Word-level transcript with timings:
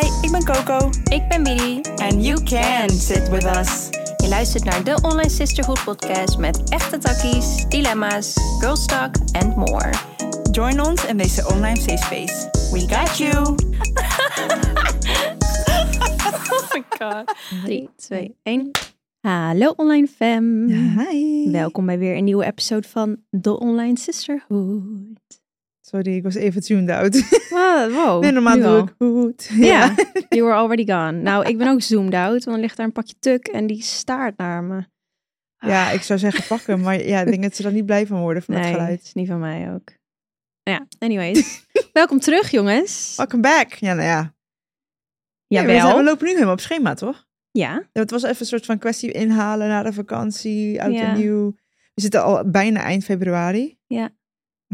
Hi, 0.00 0.06
ik 0.22 0.30
ben 0.30 0.44
Coco. 0.44 0.90
Ik 1.10 1.28
ben 1.28 1.42
Billy. 1.42 1.80
And 1.96 2.24
you 2.24 2.42
can 2.42 2.90
sit 2.90 3.28
with 3.28 3.44
us. 3.44 3.88
Je 4.16 4.28
luistert 4.28 4.64
naar 4.64 4.84
de 4.84 4.98
Online 5.02 5.28
Sisterhood 5.28 5.84
podcast 5.84 6.38
met 6.38 6.68
echte 6.68 6.98
takkies, 6.98 7.68
dilemma's, 7.68 8.34
girl 8.60 8.76
talk 8.86 9.14
and 9.32 9.56
more. 9.56 9.90
Join 10.50 10.80
ons 10.80 11.06
in 11.06 11.16
deze 11.16 11.46
online 11.46 11.80
safe 11.80 11.96
space. 11.96 12.50
We 12.72 12.80
got 12.94 13.18
you. 13.18 13.36
oh 16.52 16.72
my 16.72 16.84
god. 16.98 17.34
3, 17.64 17.88
2, 17.96 18.36
1. 18.42 18.70
Hallo 19.20 19.72
online 19.76 20.06
fam. 20.06 20.68
Hi. 20.68 21.50
Welkom 21.50 21.86
bij 21.86 21.98
weer 21.98 22.16
een 22.16 22.24
nieuwe 22.24 22.44
episode 22.44 22.88
van 22.88 23.16
The 23.40 23.58
Online 23.58 23.98
Sisterhood. 23.98 25.44
Sorry, 25.90 26.16
ik 26.16 26.22
was 26.22 26.34
even 26.34 26.62
tuned 26.62 26.90
out. 26.90 27.14
Wow, 27.56 27.92
wow 27.92 28.22
nee, 28.22 28.30
normaal 28.32 28.56
nu 28.56 28.62
doe 28.62 28.70
al. 28.70 28.82
ik 28.82 28.94
goed. 28.98 29.50
Ja, 29.54 29.94
you 30.28 30.42
were 30.42 30.54
already 30.54 30.86
gone. 30.86 31.12
Nou, 31.12 31.46
ik 31.48 31.58
ben 31.58 31.68
ook 31.68 31.82
zoomed 31.82 32.14
out, 32.14 32.44
want 32.44 32.56
er 32.56 32.62
ligt 32.62 32.76
daar 32.76 32.86
een 32.86 32.92
pakje 32.92 33.14
tuk 33.18 33.46
en 33.46 33.66
die 33.66 33.82
staart 33.82 34.36
naar 34.36 34.62
me. 34.64 34.84
Ja, 35.58 35.90
ik 35.90 36.02
zou 36.02 36.18
zeggen 36.18 36.44
pakken, 36.46 36.80
maar 36.80 37.02
ja, 37.06 37.20
ik 37.20 37.26
denk 37.26 37.42
dat 37.42 37.56
ze 37.56 37.64
er 37.64 37.72
niet 37.72 37.86
blij 37.86 38.06
van 38.06 38.20
worden 38.20 38.42
van 38.42 38.54
nee, 38.54 38.64
het 38.64 38.72
geluid. 38.72 39.02
is 39.02 39.12
niet 39.12 39.28
van 39.28 39.38
mij 39.38 39.72
ook. 39.74 39.92
Ja, 40.62 40.86
anyways. 40.98 41.66
Welkom 41.92 42.18
terug, 42.20 42.50
jongens. 42.50 43.14
Welcome 43.16 43.42
back. 43.42 43.72
Ja, 43.72 43.94
nou 43.94 44.06
ja. 44.08 44.34
Ja, 45.46 45.64
we, 45.64 45.72
Jawel. 45.72 45.80
zijn- 45.86 45.96
we 45.96 46.02
lopen 46.02 46.24
nu 46.26 46.32
helemaal 46.32 46.52
op 46.54 46.60
schema, 46.60 46.94
toch? 46.94 47.26
Ja, 47.50 47.88
het 47.92 48.10
was 48.10 48.22
even 48.22 48.40
een 48.40 48.46
soort 48.46 48.66
van 48.66 48.78
kwestie 48.78 49.12
inhalen 49.12 49.68
na 49.68 49.82
de 49.82 49.92
vakantie, 49.92 50.82
oud 50.82 50.92
Ja. 50.94 51.02
en 51.02 51.16
nieuw. 51.18 51.54
We 51.94 52.00
zitten 52.00 52.22
al 52.22 52.50
bijna 52.50 52.80
eind 52.80 53.04
februari. 53.04 53.78
Ja. 53.86 54.10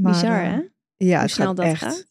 Maar, 0.00 0.12
bizar 0.12 0.42
eh, 0.42 0.50
hè? 0.50 0.60
Ja, 1.06 1.12
Hoe 1.12 1.22
het 1.22 1.30
snel 1.30 1.46
gaat 1.46 1.56
dat 1.56 1.66
echt. 1.66 1.82
gaat. 1.82 2.06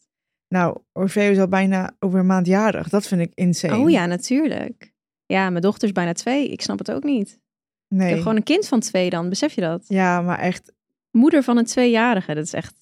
Nou, 0.48 0.78
Orfeo 0.92 1.30
is 1.30 1.38
al 1.38 1.48
bijna 1.48 1.96
over 1.98 2.18
een 2.18 2.26
maand 2.26 2.46
jarig. 2.46 2.88
Dat 2.88 3.06
vind 3.06 3.20
ik 3.20 3.32
insane. 3.34 3.76
Oh 3.78 3.90
ja, 3.90 4.06
natuurlijk. 4.06 4.92
Ja, 5.26 5.50
mijn 5.50 5.62
dochter 5.62 5.88
is 5.88 5.94
bijna 5.94 6.12
twee. 6.12 6.48
Ik 6.48 6.62
snap 6.62 6.78
het 6.78 6.90
ook 6.90 7.02
niet. 7.02 7.40
Nee. 7.88 8.06
Ik 8.06 8.12
heb 8.12 8.22
gewoon 8.22 8.36
een 8.36 8.42
kind 8.42 8.68
van 8.68 8.80
twee 8.80 9.10
dan, 9.10 9.28
besef 9.28 9.52
je 9.52 9.60
dat? 9.60 9.84
Ja, 9.88 10.20
maar 10.20 10.38
echt. 10.38 10.72
Moeder 11.10 11.42
van 11.42 11.56
een 11.56 11.64
tweejarige, 11.64 12.34
dat 12.34 12.44
is 12.44 12.52
echt... 12.52 12.74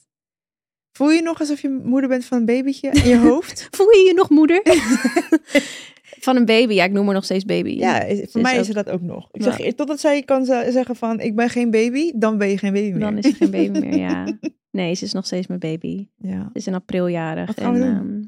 Voel 0.93 1.11
je 1.11 1.23
nog 1.23 1.41
alsof 1.41 1.61
je 1.61 1.69
moeder 1.85 2.09
bent 2.09 2.25
van 2.25 2.39
een 2.39 2.45
babytje 2.45 2.91
in 2.91 3.09
je 3.09 3.19
hoofd? 3.29 3.69
Voel 3.71 3.91
je 3.91 4.05
je 4.07 4.15
nog 4.15 4.31
moeder? 4.31 4.63
van 6.19 6.37
een 6.37 6.45
baby, 6.45 6.75
ja, 6.75 6.85
ik 6.85 6.93
noem 6.93 7.05
haar 7.05 7.15
nog 7.15 7.25
steeds 7.25 7.45
baby. 7.45 7.71
ja, 7.71 8.03
is- 8.03 8.31
voor 8.31 8.41
mij 8.41 8.57
is 8.59 8.67
ze 8.67 8.73
dat 8.73 8.91
ook 8.91 9.01
nog. 9.01 9.29
Ik 9.33 9.43
Ja. 9.43 9.51
zeg, 9.51 9.61
eer- 9.61 9.75
totdat 9.75 10.01
zij 10.01 10.23
kan 10.23 10.45
ze- 10.45 10.69
zeggen 10.71 10.97
van, 10.97 11.21
ik 11.21 11.35
ben 11.35 11.51
geen 11.51 11.71
baby, 11.71 12.11
dan 12.15 12.39
ben 12.39 12.49
je 12.49 12.59
geen 12.59 12.73
baby 12.73 12.91
meer. 12.91 13.01
Dan 13.01 13.19
is 13.19 13.27
ze 13.27 13.35
geen 13.35 13.51
baby 13.51 13.79
meer, 13.79 13.97
ja. 13.97 14.25
Nee, 14.71 14.95
ze 14.95 15.05
is 15.05 15.13
nog 15.13 15.27
steeds 15.27 15.47
mijn 15.47 15.61
baby. 15.61 16.07
Ja. 16.17 16.41
Ze 16.43 16.59
is 16.59 16.67
in 16.67 16.75
april 16.75 17.07
jarig. 17.09 17.47
Wat 17.47 17.61
gaan 17.61 17.73
we 17.73 17.81
en, 17.85 17.95
ehm, 17.97 18.23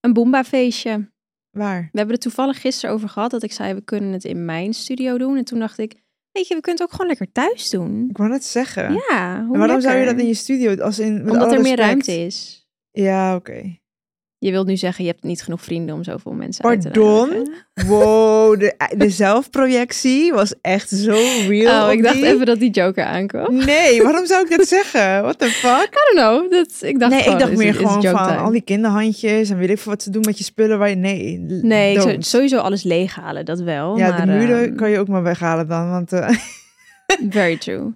een 0.00 0.12
Boomba 0.12 0.44
feestje. 0.44 1.10
Waar? 1.50 1.80
We 1.80 1.96
hebben 1.98 2.14
het 2.14 2.20
toevallig 2.24 2.60
gisteren 2.60 2.94
over 2.94 3.08
gehad 3.08 3.30
dat 3.30 3.42
ik 3.42 3.52
zei, 3.52 3.74
we 3.74 3.80
kunnen 3.80 4.12
het 4.12 4.24
in 4.24 4.44
mijn 4.44 4.72
studio 4.74 5.18
doen. 5.18 5.36
En 5.36 5.44
toen 5.44 5.58
dacht 5.58 5.78
ik, 5.78 5.94
weet 6.32 6.48
je, 6.48 6.54
we 6.54 6.60
kunnen 6.60 6.80
het 6.80 6.90
ook 6.90 6.90
gewoon 7.00 7.06
lekker 7.06 7.32
thuis 7.32 7.70
doen. 7.70 8.06
Ik 8.10 8.16
wou 8.16 8.30
net 8.30 8.44
zeggen. 8.44 8.92
Ja, 8.92 9.44
hoe 9.44 9.52
En 9.54 9.58
waarom 9.60 9.80
zou 9.80 9.96
je 9.96 10.04
dat 10.04 10.18
in 10.18 10.26
je 10.26 10.34
studio, 10.34 10.76
als 10.76 10.98
in, 10.98 11.30
Omdat 11.30 11.52
er 11.52 11.60
meer 11.60 11.76
ruimte 11.76 12.12
is. 12.24 12.66
Ja, 12.90 13.34
oké. 13.36 13.80
Je 14.44 14.50
wilt 14.50 14.66
nu 14.66 14.76
zeggen, 14.76 15.04
je 15.04 15.10
hebt 15.10 15.22
niet 15.22 15.42
genoeg 15.42 15.62
vrienden 15.62 15.94
om 15.94 16.04
zoveel 16.04 16.32
mensen 16.32 16.64
uit 16.64 16.80
te 16.80 16.88
Pardon? 16.88 17.48
Wow, 17.88 18.58
de, 18.60 18.74
de 18.96 19.10
zelfprojectie 19.10 20.32
was 20.32 20.54
echt 20.60 20.88
zo 20.88 21.16
real. 21.48 21.86
Oh, 21.86 21.92
ik 21.92 22.02
dacht 22.02 22.14
die- 22.14 22.26
even 22.26 22.46
dat 22.46 22.58
die 22.58 22.70
Joker 22.70 23.04
aankwam. 23.04 23.54
Nee, 23.64 24.02
waarom 24.02 24.26
zou 24.26 24.44
ik 24.48 24.56
dat 24.56 24.68
zeggen? 24.78 25.22
What 25.22 25.38
the 25.38 25.46
fuck? 25.46 25.88
I 25.92 26.14
don't 26.14 26.14
know. 26.14 26.50
Dat, 26.52 26.82
ik 26.82 26.98
dacht 26.98 27.12
nee, 27.12 27.20
gewoon, 27.20 27.34
ik 27.36 27.40
dacht 27.40 27.52
is- 27.52 27.58
meer 27.58 27.68
is 27.68 27.76
gewoon 27.76 28.00
joke 28.00 28.16
van 28.16 28.26
time. 28.26 28.40
al 28.40 28.50
die 28.50 28.60
kinderhandjes 28.62 29.50
en 29.50 29.58
weet 29.58 29.70
ik 29.70 29.78
veel 29.78 29.92
wat 29.92 30.02
ze 30.02 30.10
doen 30.10 30.22
met 30.26 30.38
je 30.38 30.44
spullen 30.44 30.78
waar 30.78 30.88
je... 30.88 30.94
Nee, 30.96 31.38
Nee, 31.38 31.92
ik 31.94 32.00
zou 32.00 32.12
don't. 32.12 32.26
sowieso 32.26 32.58
alles 32.58 32.82
leeghalen, 32.82 33.44
dat 33.44 33.60
wel. 33.60 33.96
Ja, 33.98 34.08
maar, 34.08 34.26
de 34.26 34.32
muren 34.32 34.64
ehm, 34.66 34.74
kan 34.76 34.90
je 34.90 34.98
ook 34.98 35.08
maar 35.08 35.22
weghalen 35.22 35.68
dan, 35.68 35.90
want... 35.90 36.12
eh, 36.12 36.28
Very 37.30 37.56
true. 37.58 37.80
Nee, 37.80 37.92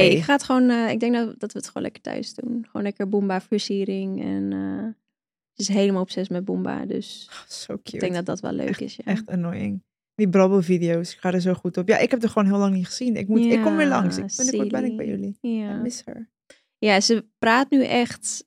Nee. 0.00 0.16
ik 0.16 0.22
ga 0.22 0.32
het 0.32 0.42
gewoon. 0.42 0.70
eh, 0.70 0.90
ik 0.90 1.00
denk 1.00 1.14
dat, 1.14 1.26
dat 1.38 1.52
we 1.52 1.58
het 1.58 1.66
gewoon 1.66 1.82
lekker 1.82 2.02
thuis 2.02 2.34
doen. 2.34 2.64
Gewoon 2.66 2.82
lekker 2.82 3.08
Boomba 3.08 3.40
versiering. 3.40 4.22
En 4.22 4.52
eh 4.52 4.98
is 5.60 5.68
helemaal 5.68 6.02
obsessief 6.02 6.30
met 6.30 6.44
Boomba. 6.44 6.84
Dus 6.86 7.30
Zo 7.66 7.74
cute. 7.76 7.94
ik 7.94 8.00
denk 8.00 8.14
dat 8.14 8.26
dat 8.26 8.40
wel 8.40 8.52
leuk 8.52 8.76
is. 8.80 8.96
Ja. 8.96 9.04
Echt 9.04 9.26
annoying. 9.26 9.82
Die 10.14 10.28
brabbelvideo's, 10.28 11.12
ik 11.12 11.18
ga 11.20 11.32
er 11.32 11.40
zo 11.40 11.54
goed 11.54 11.76
op. 11.76 11.88
Ja, 11.88 11.98
ik 11.98 12.10
heb 12.10 12.22
er 12.22 12.28
gewoon 12.28 12.48
heel 12.48 12.58
lang 12.58 12.74
niet 12.74 12.86
gezien. 12.86 13.16
Ik, 13.16 13.28
moet, 13.28 13.40
ik 13.40 13.62
kom 13.62 13.76
weer 13.76 13.86
langs. 13.88 14.16
Ik, 14.16 14.24
binnenkort 14.36 14.68
ben 14.70 14.84
ik 14.84 14.96
bij 14.96 15.06
jullie. 15.06 15.38
I 15.42 15.48
Ja. 15.48 15.74
miss 15.76 16.02
her. 16.04 16.28
ja, 16.78 17.00
ze 17.00 17.26
praat 17.38 17.70
nu 17.70 17.84
echt 17.84 18.46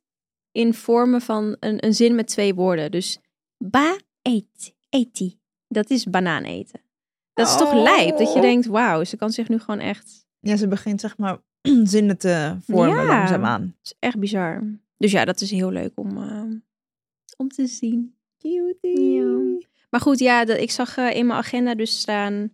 in 0.52 0.74
vormen 0.74 1.22
van 1.22 1.56
een, 1.60 1.86
een 1.86 1.94
zin 1.94 2.16
met 2.16 2.28
twee 2.28 2.54
woorden. 2.56 2.92
Dus 2.92 3.20
ba 3.58 3.98
eet, 4.22 4.74
eti. 4.90 5.40
Dat 5.68 5.90
is 5.90 6.06
banaan 6.06 6.44
eten. 6.44 6.82
Dat 7.34 7.48
is 7.48 7.56
toch 7.58 7.74
lijp? 7.74 8.18
Dat 8.18 8.28
je 8.30 8.36
Oh. 8.36 8.42
denkt, 8.42 8.66
wauw, 8.66 9.04
ze 9.04 9.18
kan 9.18 9.30
zich 9.32 9.50
nu 9.50 9.60
gewoon 9.60 9.80
echt... 9.80 10.26
Ja, 10.40 10.56
ze 10.56 10.68
begint 10.68 11.00
zeg 11.02 11.18
maar 11.18 11.38
zinnen 11.84 12.18
te 12.18 12.56
vormen 12.66 12.96
Ja. 12.96 13.06
langzaamaan. 13.06 13.62
Het 13.62 13.76
is 13.84 13.94
echt 14.00 14.20
bizar. 14.20 14.64
Dus 14.98 15.12
ja, 15.12 15.26
dat 15.26 15.42
is 15.42 15.52
heel 15.52 15.72
leuk 15.72 15.92
om, 15.96 16.18
eh, 16.18 16.42
om 17.38 17.48
te 17.48 17.68
zien. 17.68 18.16
Cutie. 18.40 19.12
Ja. 19.12 19.58
Maar 19.90 20.02
goed, 20.02 20.20
ja, 20.20 20.46
dat, 20.46 20.58
ik 20.58 20.72
zag 20.72 20.98
eh, 20.98 21.16
in 21.16 21.26
mijn 21.26 21.40
agenda 21.40 21.76
dus 21.76 22.00
staan 22.00 22.52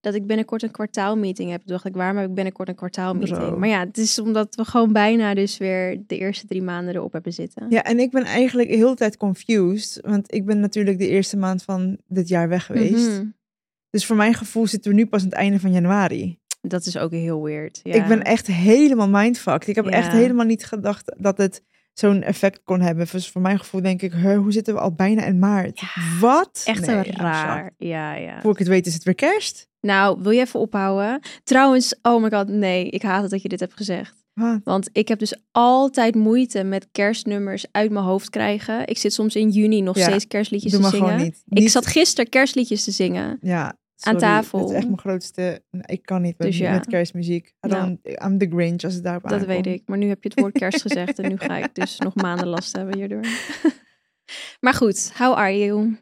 dat 0.00 0.14
ik 0.14 0.26
binnenkort 0.26 0.62
een 0.62 0.70
kwartaalmeeting 0.70 1.50
heb. 1.50 1.60
Toen 1.60 1.70
dacht 1.72 1.84
ik, 1.84 1.94
waarom 1.94 2.16
heb 2.16 2.28
ik 2.28 2.34
binnenkort 2.34 2.68
een 2.68 2.74
kwartaalmeeting? 2.74 3.38
Bro. 3.38 3.58
Maar 3.58 3.68
ja, 3.68 3.80
het 3.80 3.98
is 3.98 4.18
omdat 4.18 4.54
we 4.54 4.64
gewoon 4.64 4.92
bijna 4.92 5.34
dus 5.34 5.58
weer 5.58 6.02
de 6.06 6.18
eerste 6.18 6.46
drie 6.46 6.62
maanden 6.62 6.94
erop 6.94 7.12
hebben 7.12 7.32
zitten. 7.32 7.66
Ja, 7.68 7.82
en 7.82 7.98
ik 7.98 8.10
ben 8.10 8.22
eigenlijk 8.24 8.68
heel 8.68 8.88
de 8.88 8.94
tijd 8.96 9.16
confused. 9.16 9.98
Want 10.06 10.34
ik 10.34 10.44
ben 10.44 10.60
natuurlijk 10.60 10.98
de 10.98 11.08
eerste 11.08 11.36
maand 11.36 11.62
van 11.62 11.98
dit 12.06 12.28
jaar 12.28 12.48
weg 12.48 12.66
geweest. 12.66 13.10
Mhm. 13.10 13.26
Dus 13.90 14.06
voor 14.06 14.16
mijn 14.16 14.34
gevoel 14.34 14.66
zitten 14.66 14.90
we 14.90 14.96
nu 14.96 15.06
pas 15.06 15.20
aan 15.20 15.28
het 15.28 15.36
einde 15.36 15.60
van 15.60 15.72
januari. 15.72 16.38
Dat 16.60 16.86
is 16.86 16.96
ook 16.96 17.10
heel 17.10 17.42
weird. 17.42 17.80
Ja. 17.82 17.94
Ik 17.94 18.06
ben 18.06 18.22
echt 18.22 18.46
helemaal 18.46 19.08
mindfucked. 19.08 19.68
Ik 19.68 19.74
heb 19.74 19.84
Ja. 19.84 19.90
echt 19.90 20.12
helemaal 20.12 20.46
niet 20.46 20.64
gedacht 20.64 21.14
dat 21.18 21.38
het 21.38 21.62
zo'n 21.94 22.22
effect 22.22 22.60
kon 22.64 22.80
hebben. 22.80 23.06
Dus 23.10 23.28
voor 23.30 23.40
mijn 23.40 23.58
gevoel 23.58 23.82
denk 23.82 24.02
ik, 24.02 24.12
hoe 24.12 24.52
zitten 24.52 24.74
we 24.74 24.80
al 24.80 24.92
bijna 24.94 25.24
in 25.24 25.38
maart? 25.38 25.82
Wat? 26.20 26.62
echt 26.64 26.86
Nee, 26.86 27.02
raar. 27.12 27.74
Ja, 27.78 28.14
ja. 28.14 28.40
Voor 28.40 28.52
ik 28.52 28.58
het 28.58 28.68
weet 28.68 28.86
is 28.86 28.94
het 28.94 29.02
weer 29.04 29.14
kerst. 29.14 29.68
Nou, 29.80 30.18
wil 30.22 30.30
je 30.32 30.40
even 30.40 30.60
ophouden? 30.60 31.20
Trouwens, 31.44 31.94
oh 32.02 32.22
my 32.22 32.30
god, 32.30 32.48
nee, 32.48 32.88
ik 32.90 33.02
haat 33.02 33.22
het 33.22 33.30
dat 33.30 33.42
je 33.42 33.48
dit 33.48 33.60
hebt 33.60 33.76
gezegd. 33.76 34.22
Wat? 34.32 34.60
Want 34.64 34.88
ik 34.92 35.08
heb 35.08 35.18
dus 35.18 35.36
altijd 35.52 36.14
moeite 36.14 36.62
met 36.64 36.88
kerstnummers 36.92 37.66
uit 37.70 37.90
mijn 37.90 38.04
hoofd 38.04 38.30
krijgen. 38.30 38.86
Ik 38.86 38.98
zit 38.98 39.12
soms 39.12 39.34
in 39.36 39.48
juni 39.50 39.80
nog 39.80 39.96
Ja, 39.96 40.04
steeds 40.08 40.26
kerstliedjes 40.26 40.72
Doe 40.72 40.80
te 40.80 40.86
maar 40.86 40.94
zingen. 40.96 41.08
gewoon 41.08 41.24
niet. 41.26 41.42
Ik 41.46 41.58
Niet- 41.58 41.70
zat 41.70 41.86
gisteren 41.86 42.30
kerstliedjes 42.30 42.84
te 42.84 42.90
zingen. 42.90 43.38
ja, 43.40 43.76
sorry, 43.94 44.18
tafel. 44.18 44.58
Dat 44.58 44.70
is 44.70 44.76
echt 44.76 44.86
mijn 44.86 44.98
grootste... 44.98 45.62
Ik 45.86 46.02
kan 46.02 46.22
niet 46.22 46.38
met, 46.38 46.46
Dus 46.46 46.58
ja. 46.58 46.72
met 46.72 46.86
kerstmuziek. 46.86 47.46
I 47.66 47.68
Nou. 47.68 47.98
I'm 48.02 48.38
the 48.38 48.48
Grinch 48.50 48.82
als 48.82 48.94
het 48.94 49.02
daarop 49.04 49.22
Dat 49.22 49.32
aankomt. 49.32 49.50
weet 49.50 49.66
ik. 49.66 49.82
Maar 49.86 49.98
nu 49.98 50.08
heb 50.08 50.22
je 50.22 50.28
het 50.28 50.40
woord 50.40 50.58
kerst 50.58 50.82
gezegd 50.82 51.18
en 51.18 51.28
nu 51.28 51.36
ga 51.38 51.56
ik 51.56 51.74
dus 51.74 51.98
nog 51.98 52.14
maanden 52.14 52.46
last 52.46 52.76
hebben 52.76 52.96
hierdoor. 52.96 53.24
maar 54.60 54.74
goed, 54.74 55.12
how 55.16 55.34
are 55.34 55.58
you? 55.58 55.98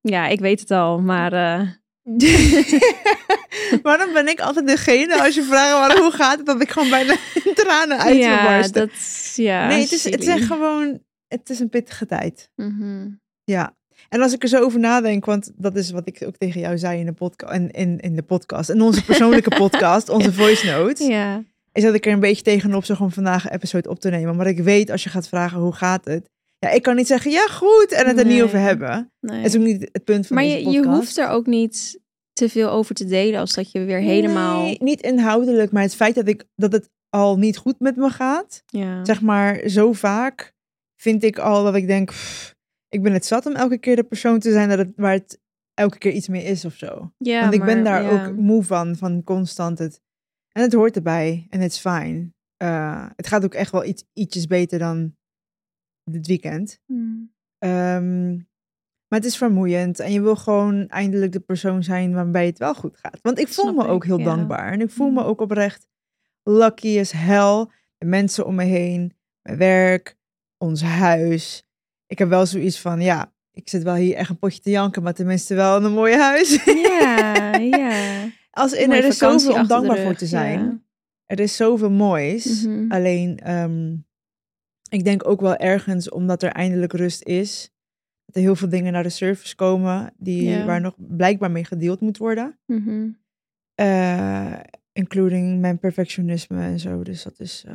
Ja, 0.00 0.26
ik 0.26 0.40
weet 0.40 0.60
het 0.60 0.70
al, 0.70 1.00
maar 1.00 1.32
eh, 1.32 1.68
Waarom 3.82 4.12
ben 4.12 4.28
ik 4.28 4.40
altijd 4.40 4.66
degene 4.66 5.22
als 5.22 5.34
je 5.34 5.42
vraagt 5.42 5.72
waarom, 5.72 6.02
hoe 6.02 6.12
gaat 6.12 6.36
het, 6.36 6.46
dat 6.46 6.62
ik 6.62 6.70
gewoon 6.70 6.90
bijna 6.90 7.16
tranen 7.54 7.98
uit 7.98 8.16
ja, 8.16 8.44
barsten. 8.44 8.86
dat 8.86 9.32
ja. 9.34 9.66
nee, 9.66 9.80
het 9.80 9.92
is, 9.92 10.04
het 10.04 10.20
is 10.20 10.26
echt 10.26 10.44
gewoon, 10.46 11.02
het 11.28 11.50
is 11.50 11.60
een 11.60 11.68
pittige 11.68 12.06
tijd. 12.06 12.50
Mhm. 12.54 13.08
Ja. 13.44 13.75
En 14.08 14.20
als 14.22 14.32
ik 14.32 14.42
er 14.42 14.48
zo 14.48 14.62
over 14.62 14.80
nadenk, 14.80 15.24
want 15.24 15.52
dat 15.56 15.76
is 15.76 15.90
wat 15.90 16.06
ik 16.06 16.22
ook 16.26 16.36
tegen 16.36 16.60
jou 16.60 16.78
zei 16.78 17.00
in 17.00 17.06
de 17.06 17.12
podcast, 17.12 17.54
in, 17.54 17.70
in, 17.70 18.00
in 18.00 18.16
de 18.16 18.22
podcast, 18.22 18.70
in 18.70 18.80
onze 18.80 19.04
persoonlijke 19.04 19.56
podcast, 19.62 20.08
onze 20.08 20.32
voice 20.32 20.66
note, 20.66 21.04
Ja, 21.04 21.42
is 21.72 21.82
dat 21.82 21.94
ik 21.94 22.06
er 22.06 22.12
een 22.12 22.20
beetje 22.20 22.42
tegenop 22.42 22.84
zou 22.84 22.96
gewoon 22.98 23.12
vandaag 23.12 23.44
een 23.44 23.52
episode 23.52 23.88
op 23.88 24.00
te 24.00 24.10
nemen. 24.10 24.36
Maar 24.36 24.46
ik 24.46 24.58
weet 24.58 24.90
als 24.90 25.02
je 25.02 25.10
gaat 25.10 25.28
vragen 25.28 25.58
hoe 25.60 25.72
gaat 25.72 26.04
het, 26.04 26.30
ja, 26.58 26.70
ik 26.70 26.82
kan 26.82 26.96
niet 26.96 27.06
zeggen 27.06 27.30
ja 27.30 27.46
goed 27.46 27.92
en 27.92 28.06
het 28.06 28.18
er 28.18 28.26
niet 28.26 28.42
over 28.42 28.58
hebben. 28.58 29.10
nee. 29.20 29.36
Dat 29.42 29.46
is 29.54 29.56
ook 29.60 29.66
niet 29.66 29.88
het 29.92 30.04
punt 30.04 30.26
van 30.26 30.36
Maar 30.36 30.44
deze 30.44 30.56
je, 30.58 30.70
je 30.70 30.76
podcast. 30.76 30.96
hoeft 30.96 31.16
er 31.18 31.28
ook 31.28 31.46
niet 31.46 31.98
te 32.32 32.48
veel 32.48 32.70
over 32.70 32.94
te 32.94 33.04
delen 33.04 33.40
als 33.40 33.52
dat 33.54 33.70
je 33.72 33.84
weer 33.84 33.98
helemaal. 34.00 34.62
Nee, 34.62 34.76
niet 34.80 35.00
inhoudelijk, 35.00 35.72
maar 35.72 35.82
het 35.82 35.94
feit 35.94 36.14
dat, 36.14 36.28
ik, 36.28 36.44
dat 36.54 36.72
het 36.72 36.88
al 37.08 37.36
niet 37.38 37.56
goed 37.56 37.80
met 37.80 37.96
me 37.96 38.10
gaat, 38.10 38.62
Ja. 38.66 39.04
zeg 39.04 39.20
maar 39.20 39.60
zo 39.68 39.92
vaak, 39.92 40.52
vind 41.00 41.22
ik 41.24 41.38
al 41.38 41.64
dat 41.64 41.74
ik 41.74 41.86
denk, 41.86 42.08
pff, 42.10 42.54
ik 42.88 43.02
ben 43.02 43.12
het 43.12 43.26
zat 43.26 43.46
om 43.46 43.52
elke 43.54 43.78
keer 43.78 43.96
de 43.96 44.04
persoon 44.04 44.38
te 44.38 44.52
zijn 44.52 44.68
dat 44.68 44.78
het, 44.78 44.92
waar 44.96 45.12
het 45.12 45.40
elke 45.74 45.98
keer 45.98 46.12
iets 46.12 46.28
mee 46.28 46.44
is 46.44 46.64
of 46.64 46.74
zo. 46.74 47.12
ja, 47.18 47.40
Want 47.40 47.54
ik 47.54 47.64
ben 47.64 47.84
daar 47.84 48.02
ja. 48.02 48.26
ook 48.26 48.36
moe 48.36 48.62
van, 48.64 48.96
van 48.96 49.24
constant 49.24 49.78
het. 49.78 50.00
En 50.52 50.62
het 50.62 50.72
hoort 50.72 50.96
erbij 50.96 51.46
en 51.50 51.60
het 51.60 51.72
is 51.72 51.78
fijn. 51.78 52.34
Eh, 52.56 53.06
het 53.16 53.26
gaat 53.26 53.44
ook 53.44 53.54
echt 53.54 53.70
wel 53.70 53.84
iets, 53.84 54.04
ietsjes 54.12 54.46
beter 54.46 54.78
dan 54.78 55.16
dit 56.04 56.26
weekend. 56.26 56.80
Hmm. 56.86 57.34
Ehm, 57.58 58.34
maar 59.08 59.18
het 59.18 59.24
is 59.24 59.36
vermoeiend 59.36 60.00
en 60.00 60.12
je 60.12 60.20
wil 60.20 60.36
gewoon 60.36 60.88
eindelijk 60.88 61.32
de 61.32 61.40
persoon 61.40 61.82
zijn 61.82 62.12
waarbij 62.12 62.46
het 62.46 62.58
wel 62.58 62.74
goed 62.74 62.96
gaat. 62.96 63.18
Want 63.22 63.38
ik 63.38 63.48
voel 63.48 63.64
Snap 63.64 63.76
me 63.76 63.84
ik, 63.84 63.90
ook 63.90 64.04
heel 64.04 64.18
ja. 64.18 64.24
dankbaar 64.24 64.72
en 64.72 64.80
ik 64.80 64.90
voel 64.90 65.10
me 65.10 65.20
Mm. 65.20 65.26
ook 65.26 65.40
oprecht 65.40 65.86
lucky 66.42 66.98
as 67.00 67.12
hell. 67.12 67.66
De 67.98 68.06
mensen 68.06 68.46
om 68.46 68.54
me 68.54 68.64
heen, 68.64 69.16
mijn 69.42 69.58
werk, 69.58 70.16
ons 70.58 70.82
huis. 70.82 71.65
Ik 72.06 72.18
heb 72.18 72.28
wel 72.28 72.46
zoiets 72.46 72.80
van, 72.80 73.00
ja, 73.00 73.32
ik 73.52 73.68
zit 73.68 73.82
wel 73.82 73.94
hier 73.94 74.14
echt 74.14 74.30
een 74.30 74.38
potje 74.38 74.60
te 74.60 74.70
janken, 74.70 75.02
maar 75.02 75.14
tenminste 75.14 75.54
wel 75.54 75.78
in 75.78 75.84
een 75.84 75.92
mooi 75.92 76.14
huis. 76.16 76.64
Ja, 76.64 77.56
ja. 77.78 78.24
Als 78.50 78.72
in, 78.72 78.88
Mooie 78.88 79.00
er 79.00 79.06
is 79.08 79.18
zoveel 79.18 79.54
om 79.54 79.66
dankbaar 79.66 79.98
voor 79.98 80.14
te 80.14 80.26
zijn. 80.26 80.60
ja. 80.60 80.80
Er 81.26 81.40
is 81.40 81.56
zoveel 81.56 81.90
moois. 81.90 82.62
Mhm. 82.64 82.92
Alleen, 82.92 83.38
ehm, 83.38 83.92
ik 84.88 85.04
denk 85.04 85.28
ook 85.28 85.40
wel 85.40 85.56
ergens 85.56 86.10
omdat 86.10 86.42
er 86.42 86.50
eindelijk 86.50 86.92
rust 86.92 87.22
is. 87.22 87.72
Dat 88.24 88.36
er 88.36 88.40
heel 88.40 88.56
veel 88.56 88.68
dingen 88.68 88.92
naar 88.92 89.02
de 89.02 89.08
surface 89.08 89.54
komen 89.54 90.12
die, 90.16 90.42
Ja. 90.42 90.64
waar 90.64 90.80
nog 90.80 90.94
blijkbaar 90.96 91.50
mee 91.50 91.64
gedeeld 91.64 92.00
moet 92.00 92.16
worden. 92.18 92.58
Eh, 93.74 94.52
including 94.92 95.60
mijn 95.60 95.78
perfectionisme 95.78 96.60
en 96.62 96.78
zo. 96.80 97.02
Dus 97.02 97.22
dat 97.22 97.40
is... 97.40 97.64
eh 97.68 97.74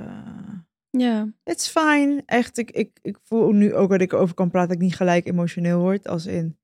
Ja. 0.98 1.28
it's 1.44 1.68
fine. 1.70 2.24
Echt, 2.26 2.58
ik, 2.58 2.72
ik, 2.72 3.00
ik 3.02 3.18
voel 3.24 3.52
nu 3.52 3.74
ook 3.74 3.90
dat 3.90 4.02
ik 4.02 4.12
erover 4.14 4.36
kan 4.36 4.50
praten 4.50 4.70
dat 4.70 4.78
ik 4.78 4.84
niet 4.84 4.96
gelijk 4.96 5.26
emotioneel 5.26 5.80
word. 5.80 6.08
Als 6.08 6.26
in... 6.26 6.58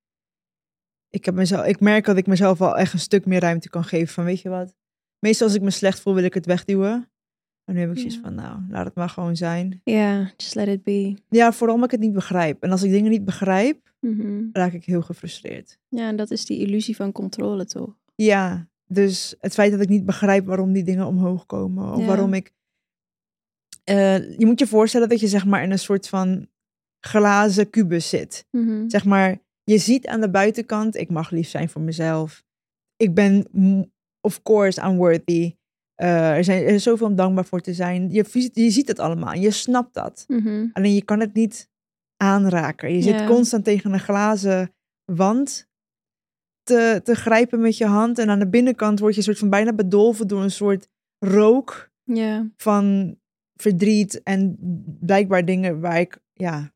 Ik, 1.09 1.25
heb 1.25 1.35
mezelf, 1.35 1.65
ik 1.65 1.79
merk 1.79 2.06
dat 2.06 2.18
ik 2.18 2.27
mezelf 2.27 2.62
al 2.62 2.77
echt 2.77 2.94
een 2.94 3.00
stuk 3.00 3.25
meer 3.25 3.39
ruimte 3.39 3.69
kan 3.69 3.83
geven 3.83 4.13
van, 4.13 4.24
weet 4.24 4.41
je 4.41 4.50
wat? 4.50 4.75
Meestal 5.19 5.47
als 5.47 5.56
ik 5.56 5.62
me 5.62 5.69
slecht 5.71 6.00
voel, 6.00 6.13
wil 6.13 6.24
ik 6.24 6.33
het 6.33 6.45
wegduwen. 6.45 7.09
En 7.65 7.74
nu 7.74 7.79
heb 7.79 7.89
ik 7.91 7.97
zoiets 7.97 8.15
Ja. 8.15 8.21
van, 8.21 8.35
nou, 8.35 8.59
laat 8.69 8.85
het 8.85 8.95
maar 8.95 9.09
gewoon 9.09 9.35
zijn. 9.35 9.81
Ja, 9.83 10.31
just 10.38 10.56
let 10.56 10.68
it 10.68 10.83
be. 10.83 11.18
Ja, 11.29 11.51
vooral 11.53 11.75
omdat 11.75 11.91
ik 11.94 11.97
het 11.97 12.06
niet 12.07 12.15
begrijp. 12.15 12.63
En 12.63 12.71
als 12.71 12.83
ik 12.83 12.91
dingen 12.91 13.12
niet 13.12 13.25
begrijp, 13.25 13.85
Mhm. 14.00 14.44
raak 14.51 14.74
ik 14.74 14.85
heel 14.85 15.01
gefrustreerd. 15.01 15.77
Ja, 15.88 16.07
en 16.07 16.15
dat 16.15 16.31
is 16.31 16.45
die 16.45 16.59
illusie 16.59 16.95
van 16.95 17.12
controle, 17.12 17.65
toch? 17.65 17.97
Ja, 18.15 18.68
dus 18.85 19.35
het 19.39 19.53
feit 19.53 19.71
dat 19.71 19.81
ik 19.81 19.89
niet 19.89 20.06
begrijp 20.06 20.45
waarom 20.45 20.74
die 20.74 20.83
dingen 20.83 21.06
omhoog 21.07 21.45
komen. 21.45 21.91
Of 21.94 22.00
Ja. 22.00 22.06
waarom 22.06 22.33
ik... 22.33 22.51
Eh, 23.89 24.38
je 24.38 24.45
moet 24.45 24.60
je 24.60 24.68
voorstellen 24.68 25.10
dat 25.10 25.19
je 25.19 25.28
zeg 25.28 25.45
maar 25.45 25.63
in 25.63 25.72
een 25.72 25.80
soort 25.80 26.07
van 26.07 26.48
glazen 27.00 27.69
kubus 27.69 28.10
zit. 28.10 28.48
Mhm. 28.51 28.89
Zeg 28.89 29.06
maar, 29.06 29.38
je 29.63 29.78
ziet 29.78 30.07
aan 30.07 30.22
de 30.22 30.30
buitenkant, 30.30 30.95
ik 30.95 31.10
mag 31.10 31.30
lief 31.30 31.48
zijn 31.48 31.69
voor 31.69 31.81
mezelf. 31.81 32.44
Ik 32.95 33.13
ben, 33.13 33.48
of 34.22 34.42
course, 34.42 34.81
I'm 34.81 34.98
worthy. 34.98 35.56
Eh, 35.95 36.36
er, 36.36 36.44
zijn, 36.44 36.63
er 36.63 36.74
is 36.74 36.84
zoveel 36.84 37.07
om 37.07 37.16
dankbaar 37.16 37.45
voor 37.45 37.62
te 37.62 37.74
zijn. 37.74 38.12
Je, 38.12 38.50
je 38.54 38.69
ziet 38.69 38.88
het 38.88 39.00
allemaal 39.00 39.34
je 39.34 39.51
snapt 39.51 39.94
dat. 39.94 40.24
Mhm. 40.28 40.68
Alleen 40.74 40.94
je 40.94 41.04
kan 41.04 41.19
het 41.19 41.34
niet 41.34 41.69
aanraken. 42.18 42.94
Je 42.94 43.01
zit 43.01 43.25
constant 43.25 43.63
tegen 43.63 43.94
een 43.94 44.00
glazen 44.00 44.74
wand 45.06 45.68
te, 46.63 47.01
te 47.04 47.16
grijpen 47.16 47.62
met 47.62 47.78
je 47.78 47.86
hand. 47.86 48.19
En 48.19 48.30
aan 48.30 48.39
de 48.39 48.50
binnenkant 48.50 49.00
word 49.00 49.16
je 49.16 49.22
soort 49.22 49.39
van 49.39 49.50
bijna 49.50 49.74
bedolven 49.74 50.28
door 50.28 50.44
een 50.44 50.51
soort 50.51 50.89
rook 51.19 51.92
van 52.57 53.18
verdriet 53.57 54.24
en 54.24 54.57
blijkbaar 55.00 55.45
dingen 55.45 55.80
waar 55.80 56.00
ik, 56.00 56.19
ja, 56.33 56.74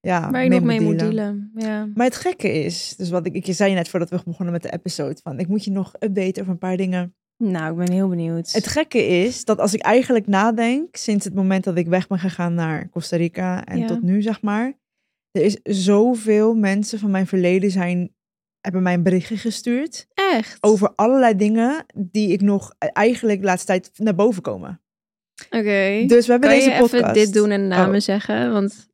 ja 0.00 0.30
Waar 0.30 0.44
je 0.44 0.50
nog 0.50 0.62
mee 0.62 0.80
moet 0.80 0.98
dealen. 0.98 1.50
Ja. 1.54 1.88
Maar 1.94 2.06
het 2.06 2.16
gekke 2.16 2.52
is, 2.52 2.96
dus 2.96 3.10
wat 3.10 3.26
ik, 3.26 3.34
ik 3.34 3.46
je 3.46 3.52
zei 3.52 3.74
net 3.74 3.88
voordat 3.88 4.10
we 4.10 4.20
begonnen 4.24 4.52
met 4.52 4.62
de 4.62 4.72
episode, 4.72 5.20
van 5.22 5.38
ik 5.38 5.48
moet 5.48 5.64
je 5.64 5.70
nog 5.70 5.92
updaten 5.98 6.40
over 6.40 6.52
een 6.52 6.58
paar 6.58 6.76
dingen. 6.76 7.14
Nou, 7.36 7.70
ik 7.70 7.86
ben 7.86 7.92
heel 7.92 8.08
benieuwd. 8.08 8.52
Het 8.52 8.66
gekke 8.66 9.06
is 9.06 9.44
dat 9.44 9.58
als 9.58 9.74
ik 9.74 9.80
eigenlijk 9.80 10.26
nadenk, 10.26 10.96
sinds 10.96 11.24
het 11.24 11.34
moment 11.34 11.64
dat 11.64 11.76
ik 11.76 11.86
weg 11.86 12.06
ben 12.06 12.18
gegaan 12.18 12.54
naar 12.54 12.88
Costa 12.88 13.16
Rica 13.16 13.64
en 13.64 13.78
Ja. 13.78 13.86
tot 13.86 14.02
nu, 14.02 14.22
zeg 14.22 14.42
maar, 14.42 14.72
er 15.30 15.42
is 15.42 15.58
zoveel 15.62 16.54
mensen 16.54 16.98
van 16.98 17.10
mijn 17.10 17.26
verleden 17.26 17.70
zijn, 17.70 18.14
hebben 18.60 18.82
mij 18.82 18.94
een 18.94 19.02
berichtje 19.02 19.36
gestuurd 19.36 20.06
Echt? 20.14 20.58
over 20.60 20.92
allerlei 20.94 21.36
dingen 21.36 21.84
die 21.96 22.28
ik 22.28 22.40
nog 22.40 22.74
eigenlijk 22.78 23.40
de 23.40 23.46
laatste 23.46 23.66
tijd 23.66 23.90
naar 23.94 24.14
boven 24.14 24.42
komen. 24.42 24.82
Oké. 25.50 26.04
Dus 26.06 26.26
we 26.26 26.32
hebben 26.32 26.48
kan 26.50 26.58
deze 26.58 26.70
je 26.70 26.78
podcast. 26.78 27.02
even 27.02 27.12
dit 27.12 27.32
doen 27.32 27.50
en 27.50 27.68
namen 27.68 27.94
Oh. 27.94 28.00
zeggen? 28.00 28.52
Want... 28.52 28.86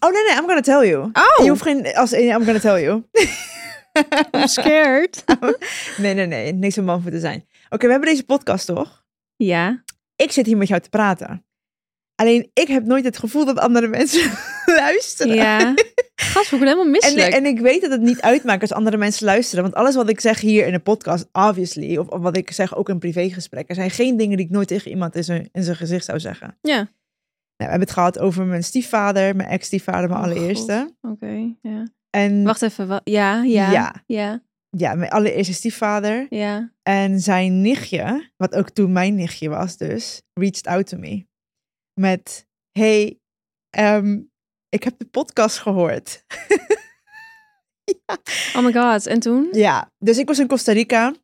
Oh 0.00 0.12
nee, 0.12 0.22
nee, 0.24 0.32
I'm 0.32 0.46
gonna 0.46 0.60
tell 0.60 0.88
you. 0.88 1.02
Oh, 1.12 1.44
Je 1.44 1.48
hoeft 1.48 1.62
geen, 1.62 1.94
als, 1.94 2.12
I'm 2.12 2.44
gonna 2.44 2.58
tell 2.58 2.82
you. 2.82 3.02
I'm 4.34 4.46
scared. 4.48 5.24
nee, 5.96 6.14
nee, 6.14 6.26
nee, 6.26 6.52
niks 6.52 6.78
om 6.78 6.86
bang 6.86 7.02
voor 7.02 7.10
te 7.10 7.20
zijn. 7.20 7.46
Oké, 7.70 7.84
we 7.86 7.90
hebben 7.92 8.08
deze 8.10 8.24
podcast 8.24 8.66
toch? 8.66 9.04
ja. 9.36 9.82
ik 10.16 10.32
zit 10.32 10.46
hier 10.46 10.56
met 10.56 10.68
jou 10.68 10.80
te 10.80 10.88
praten. 10.88 11.44
Alleen 12.14 12.50
ik 12.52 12.68
heb 12.68 12.84
nooit 12.84 13.04
het 13.04 13.18
gevoel 13.18 13.44
dat 13.44 13.58
andere 13.58 13.88
mensen 13.88 14.30
luisteren. 14.82 15.34
Ja. 15.34 15.74
Gast, 16.14 16.50
we 16.50 16.56
helemaal 16.56 16.84
En, 16.84 16.90
misselijk. 16.90 17.32
en 17.32 17.44
ik 17.46 17.60
weet 17.60 17.80
dat 17.80 17.90
het 17.90 18.00
niet 18.00 18.20
uitmaakt 18.20 18.60
als 18.62 18.72
andere 18.72 18.96
mensen 18.96 19.26
luisteren. 19.26 19.62
Want 19.62 19.74
alles 19.74 19.94
wat 19.94 20.08
ik 20.08 20.20
zeg 20.20 20.40
hier 20.40 20.66
in 20.66 20.72
de 20.72 20.78
podcast, 20.78 21.28
obviously, 21.32 21.96
of, 21.96 22.08
of 22.08 22.20
wat 22.20 22.36
ik 22.36 22.50
zeg 22.50 22.76
ook 22.76 22.88
in 22.88 22.98
privégesprekken, 22.98 23.74
zijn 23.74 23.90
geen 23.90 24.16
dingen 24.16 24.36
die 24.36 24.46
ik 24.46 24.52
nooit 24.52 24.68
tegen 24.68 24.90
iemand 24.90 25.14
in 25.16 25.24
zijn, 25.24 25.48
in 25.52 25.62
zijn 25.62 25.76
gezicht 25.76 26.04
zou 26.04 26.20
zeggen. 26.20 26.58
Ja. 26.60 26.76
Nou, 26.76 26.88
we 27.56 27.64
hebben 27.64 27.80
het 27.80 27.90
gehad 27.90 28.18
over 28.18 28.44
mijn 28.46 28.64
stiefvader, 28.64 29.36
mijn 29.36 29.48
ex-stiefvader, 29.48 30.08
mijn 30.08 30.20
Oh, 30.20 30.26
allereerste. 30.26 30.94
Oké, 31.00 31.54
ja. 31.62 31.86
En 32.10 32.42
Wacht 32.42 32.62
even. 32.62 33.00
Ja, 33.04 33.42
ja, 33.42 33.70
Ja. 33.70 33.94
ja, 34.06 34.42
ja, 34.76 34.94
mijn 34.94 35.10
allereerste 35.10 35.52
stiefvader. 35.52 36.26
ja. 36.30 36.72
En 36.82 37.20
zijn 37.20 37.60
nichtje, 37.60 38.30
wat 38.36 38.54
ook 38.54 38.70
toen 38.70 38.92
mijn 38.92 39.14
nichtje 39.14 39.48
was 39.48 39.76
dus, 39.76 40.22
reached 40.40 40.66
out 40.66 40.86
to 40.86 40.96
me. 40.98 41.26
Met, 42.00 42.46
hey, 42.78 43.18
ehm, 43.70 44.20
ik 44.72 44.82
heb 44.82 44.94
de 44.98 45.04
podcast 45.04 45.58
gehoord. 45.58 46.24
Oh 48.56 48.64
my 48.64 48.72
god. 48.72 49.06
En 49.06 49.20
toen? 49.20 49.48
Ja, 49.52 49.90
dus 49.98 50.18
ik 50.18 50.26
was 50.26 50.38
in 50.38 50.46
Costa 50.46 50.72
Rica. 50.72 51.14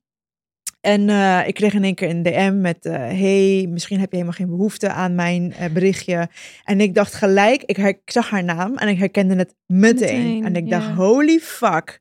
En 0.80 1.08
eh, 1.08 1.46
ik 1.46 1.54
kreeg 1.54 1.74
in 1.74 1.84
één 1.84 1.94
keer 1.94 2.08
een 2.10 2.22
DM 2.22 2.60
met, 2.60 2.86
eh, 2.86 2.92
hey, 2.94 3.66
misschien 3.68 3.98
heb 4.00 4.10
je 4.10 4.16
helemaal 4.16 4.38
geen 4.38 4.48
behoefte 4.56 4.90
aan 4.90 5.14
mijn 5.14 5.52
eh, 5.52 5.72
berichtje. 5.72 6.28
En 6.64 6.80
ik 6.80 6.94
dacht 6.94 7.14
gelijk, 7.14 7.62
ik, 7.62 7.78
ik 7.78 8.00
zag 8.04 8.30
haar 8.30 8.44
naam 8.44 8.76
en 8.76 8.88
ik 8.88 8.98
herkende 8.98 9.36
het 9.36 9.54
meteen. 9.66 10.22
Meteen, 10.22 10.44
en 10.44 10.56
ik 10.56 10.68
ja. 10.68 10.78
dacht, 10.78 10.94
holy 10.94 11.38
fuck, 11.38 12.00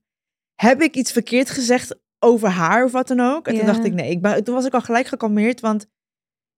heb 0.56 0.82
ik 0.82 0.96
iets 0.96 1.12
verkeerd 1.12 1.50
gezegd 1.50 2.00
over 2.20 2.50
haar 2.50 2.84
of 2.84 2.92
wat 2.92 3.08
dan 3.08 3.20
ook? 3.20 3.48
En 3.48 3.54
toen 3.54 3.66
Ja. 3.66 3.72
dacht 3.72 3.86
ik, 3.86 3.94
nee, 3.94 4.10
ik 4.10 4.22
ben, 4.22 4.44
toen 4.44 4.56
was 4.56 4.66
ik 4.66 4.74
al 4.74 4.82
gelijk 4.82 5.08
gekalmeerd, 5.08 5.60
want 5.60 5.88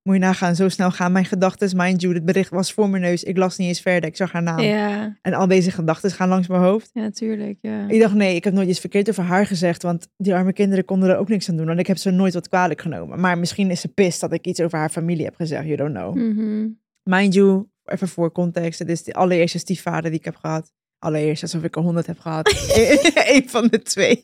moet 0.10 0.18
je 0.18 0.24
nagaan, 0.24 0.56
zo 0.56 0.70
snel 0.70 0.92
gaan 0.92 1.12
mijn 1.12 1.26
gedachten. 1.26 1.78
Mind 1.78 2.02
you, 2.02 2.14
het 2.14 2.26
bericht 2.26 2.50
was 2.50 2.74
voor 2.74 2.90
mijn 2.90 3.02
neus, 3.02 3.24
ik 3.24 3.38
las 3.38 3.58
niet 3.58 3.68
eens 3.68 3.82
verder, 3.82 4.10
ik 4.10 4.16
zag 4.16 4.32
haar 4.32 4.44
naam. 4.44 4.60
Ja. 4.60 5.18
En 5.22 5.34
al 5.34 5.48
deze 5.48 5.72
gedachten 5.72 6.12
gaan 6.12 6.30
langs 6.30 6.48
mijn 6.48 6.62
hoofd. 6.62 6.90
Ja, 6.94 7.10
tuurlijk. 7.10 7.58
Ja. 7.62 7.88
Ik 7.88 8.00
dacht, 8.00 8.14
nee, 8.14 8.36
ik 8.36 8.44
heb 8.44 8.54
nooit 8.54 8.70
iets 8.70 8.80
verkeerd 8.80 9.10
over 9.10 9.24
haar 9.24 9.46
gezegd, 9.46 9.84
want 9.84 10.08
die 10.18 10.36
arme 10.36 10.54
kinderen 10.54 10.86
konden 10.86 11.10
er 11.10 11.18
ook 11.18 11.28
niks 11.28 11.50
aan 11.50 11.58
doen. 11.58 11.70
En 11.70 11.80
ik 11.80 11.88
heb 11.88 11.98
ze 11.98 12.12
nooit 12.12 12.34
wat 12.34 12.50
kwalijk 12.50 12.82
genomen. 12.82 13.20
Maar 13.20 13.38
misschien 13.38 13.72
is 13.72 13.82
ze 13.82 13.88
pist 13.88 14.20
dat 14.20 14.34
ik 14.34 14.46
iets 14.46 14.62
over 14.62 14.78
haar 14.78 14.90
familie 14.90 15.26
heb 15.26 15.36
gezegd, 15.36 15.66
you 15.66 15.76
don't 15.76 15.96
know. 15.96 16.16
Mhm. 16.16 16.68
Mind 17.04 17.34
you, 17.34 17.66
even 17.86 18.08
voor 18.08 18.32
context, 18.32 18.80
het 18.80 18.90
is 18.90 19.04
de 19.04 19.14
allereerste 19.14 19.60
stiefvader 19.60 20.10
die 20.10 20.20
ik 20.20 20.26
heb 20.26 20.36
gehad. 20.36 20.72
Allereerst, 21.00 21.42
alsof 21.42 21.64
ik 21.64 21.76
er 21.76 21.82
honderd 21.82 22.08
heb 22.08 22.20
gehad. 22.20 22.48
Eén 23.34 23.50
van 23.50 23.68
de 23.68 23.82
twee. 23.82 24.22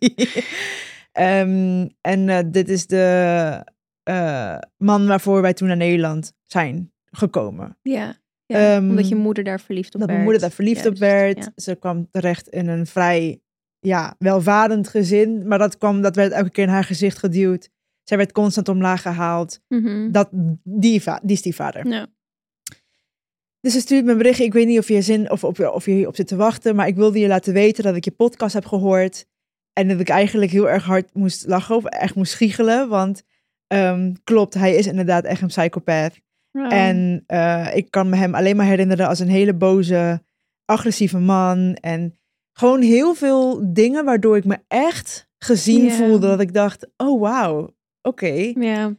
Ehm, 1.11 1.87
en 2.01 2.29
eh, 2.29 2.39
dit 2.45 2.69
is 2.69 2.87
de 2.87 3.63
eh, 4.05 4.57
man 4.77 5.07
waarvoor 5.07 5.41
wij 5.41 5.53
toen 5.53 5.67
naar 5.67 5.77
Nederland 5.77 6.33
zijn 6.43 6.93
gekomen. 7.11 7.77
Ja. 7.81 8.15
ja. 8.45 8.75
Ehm, 8.75 8.89
Omdat 8.89 9.07
je 9.07 9.15
moeder 9.15 9.43
daar 9.43 9.59
verliefd 9.59 9.93
op 9.93 9.99
dat 9.99 10.09
werd. 10.09 10.11
mijn 10.11 10.23
moeder 10.23 10.41
daar 10.41 10.51
verliefd 10.51 10.85
op 10.85 10.97
werd. 10.97 11.37
ja. 11.37 11.51
Ze 11.55 11.75
kwam 11.75 12.07
terecht 12.11 12.47
in 12.47 12.67
een 12.67 12.87
vrij 12.87 13.41
ja, 13.79 14.15
welvarend 14.19 14.87
gezin. 14.87 15.47
Maar 15.47 15.57
dat, 15.57 15.77
kwam, 15.77 16.01
dat 16.01 16.15
werd 16.15 16.31
elke 16.31 16.49
keer 16.49 16.63
in 16.63 16.69
haar 16.69 16.83
gezicht 16.83 17.17
geduwd. 17.17 17.69
Zij 18.03 18.17
werd 18.17 18.31
constant 18.31 18.69
omlaag 18.69 19.01
gehaald. 19.01 19.61
Mhm. 19.67 20.11
Dat, 20.11 20.29
die, 20.63 21.03
die 21.21 21.37
stiefvader. 21.37 21.87
Ja. 21.87 22.07
Dus 23.59 23.73
ze 23.73 23.79
stuurt 23.79 24.05
me 24.05 24.11
een 24.11 24.17
berichtje. 24.17 24.43
Ik 24.43 24.53
weet 24.53 24.67
niet 24.67 24.79
of 24.79 24.87
je, 24.87 25.01
zin, 25.01 25.31
of, 25.31 25.43
of, 25.43 25.59
of 25.59 25.85
je 25.85 25.91
hierop 25.91 26.15
zit 26.15 26.27
te 26.27 26.35
wachten. 26.35 26.75
Maar 26.75 26.87
ik 26.87 26.95
wilde 26.95 27.19
je 27.19 27.27
laten 27.27 27.53
weten 27.53 27.83
dat 27.83 27.95
ik 27.95 28.05
je 28.05 28.11
podcast 28.11 28.53
heb 28.53 28.65
gehoord. 28.65 29.25
En 29.73 29.87
dat 29.87 29.99
ik 29.99 30.09
eigenlijk 30.09 30.51
heel 30.51 30.69
erg 30.69 30.83
hard 30.83 31.13
moest 31.13 31.47
lachen. 31.47 31.75
Of 31.75 31.85
echt 31.85 32.15
moest 32.15 32.33
giechelen. 32.33 32.89
Want 32.89 33.23
ehm, 33.67 34.13
klopt, 34.23 34.53
hij 34.53 34.75
is 34.75 34.87
inderdaad 34.87 35.23
echt 35.23 35.41
een 35.41 35.47
psychopath. 35.47 36.19
En 36.69 37.23
eh, 37.27 37.67
ik 37.75 37.91
kan 37.91 38.09
me 38.09 38.15
hem 38.15 38.35
alleen 38.35 38.55
maar 38.55 38.65
herinneren 38.65 39.07
als 39.07 39.19
een 39.19 39.27
hele 39.29 39.53
boze, 39.53 40.21
agressieve 40.65 41.19
man. 41.19 41.73
En 41.73 42.13
gewoon 42.53 42.81
heel 42.81 43.13
veel 43.13 43.73
dingen 43.73 44.05
waardoor 44.05 44.37
ik 44.37 44.45
me 44.45 44.57
echt 44.67 45.27
gezien 45.37 45.91
voelde. 45.91 46.27
Dat 46.27 46.39
ik 46.39 46.53
dacht, 46.53 46.87
oh 46.97 47.21
wauw, 47.21 47.75
oké. 48.01 48.51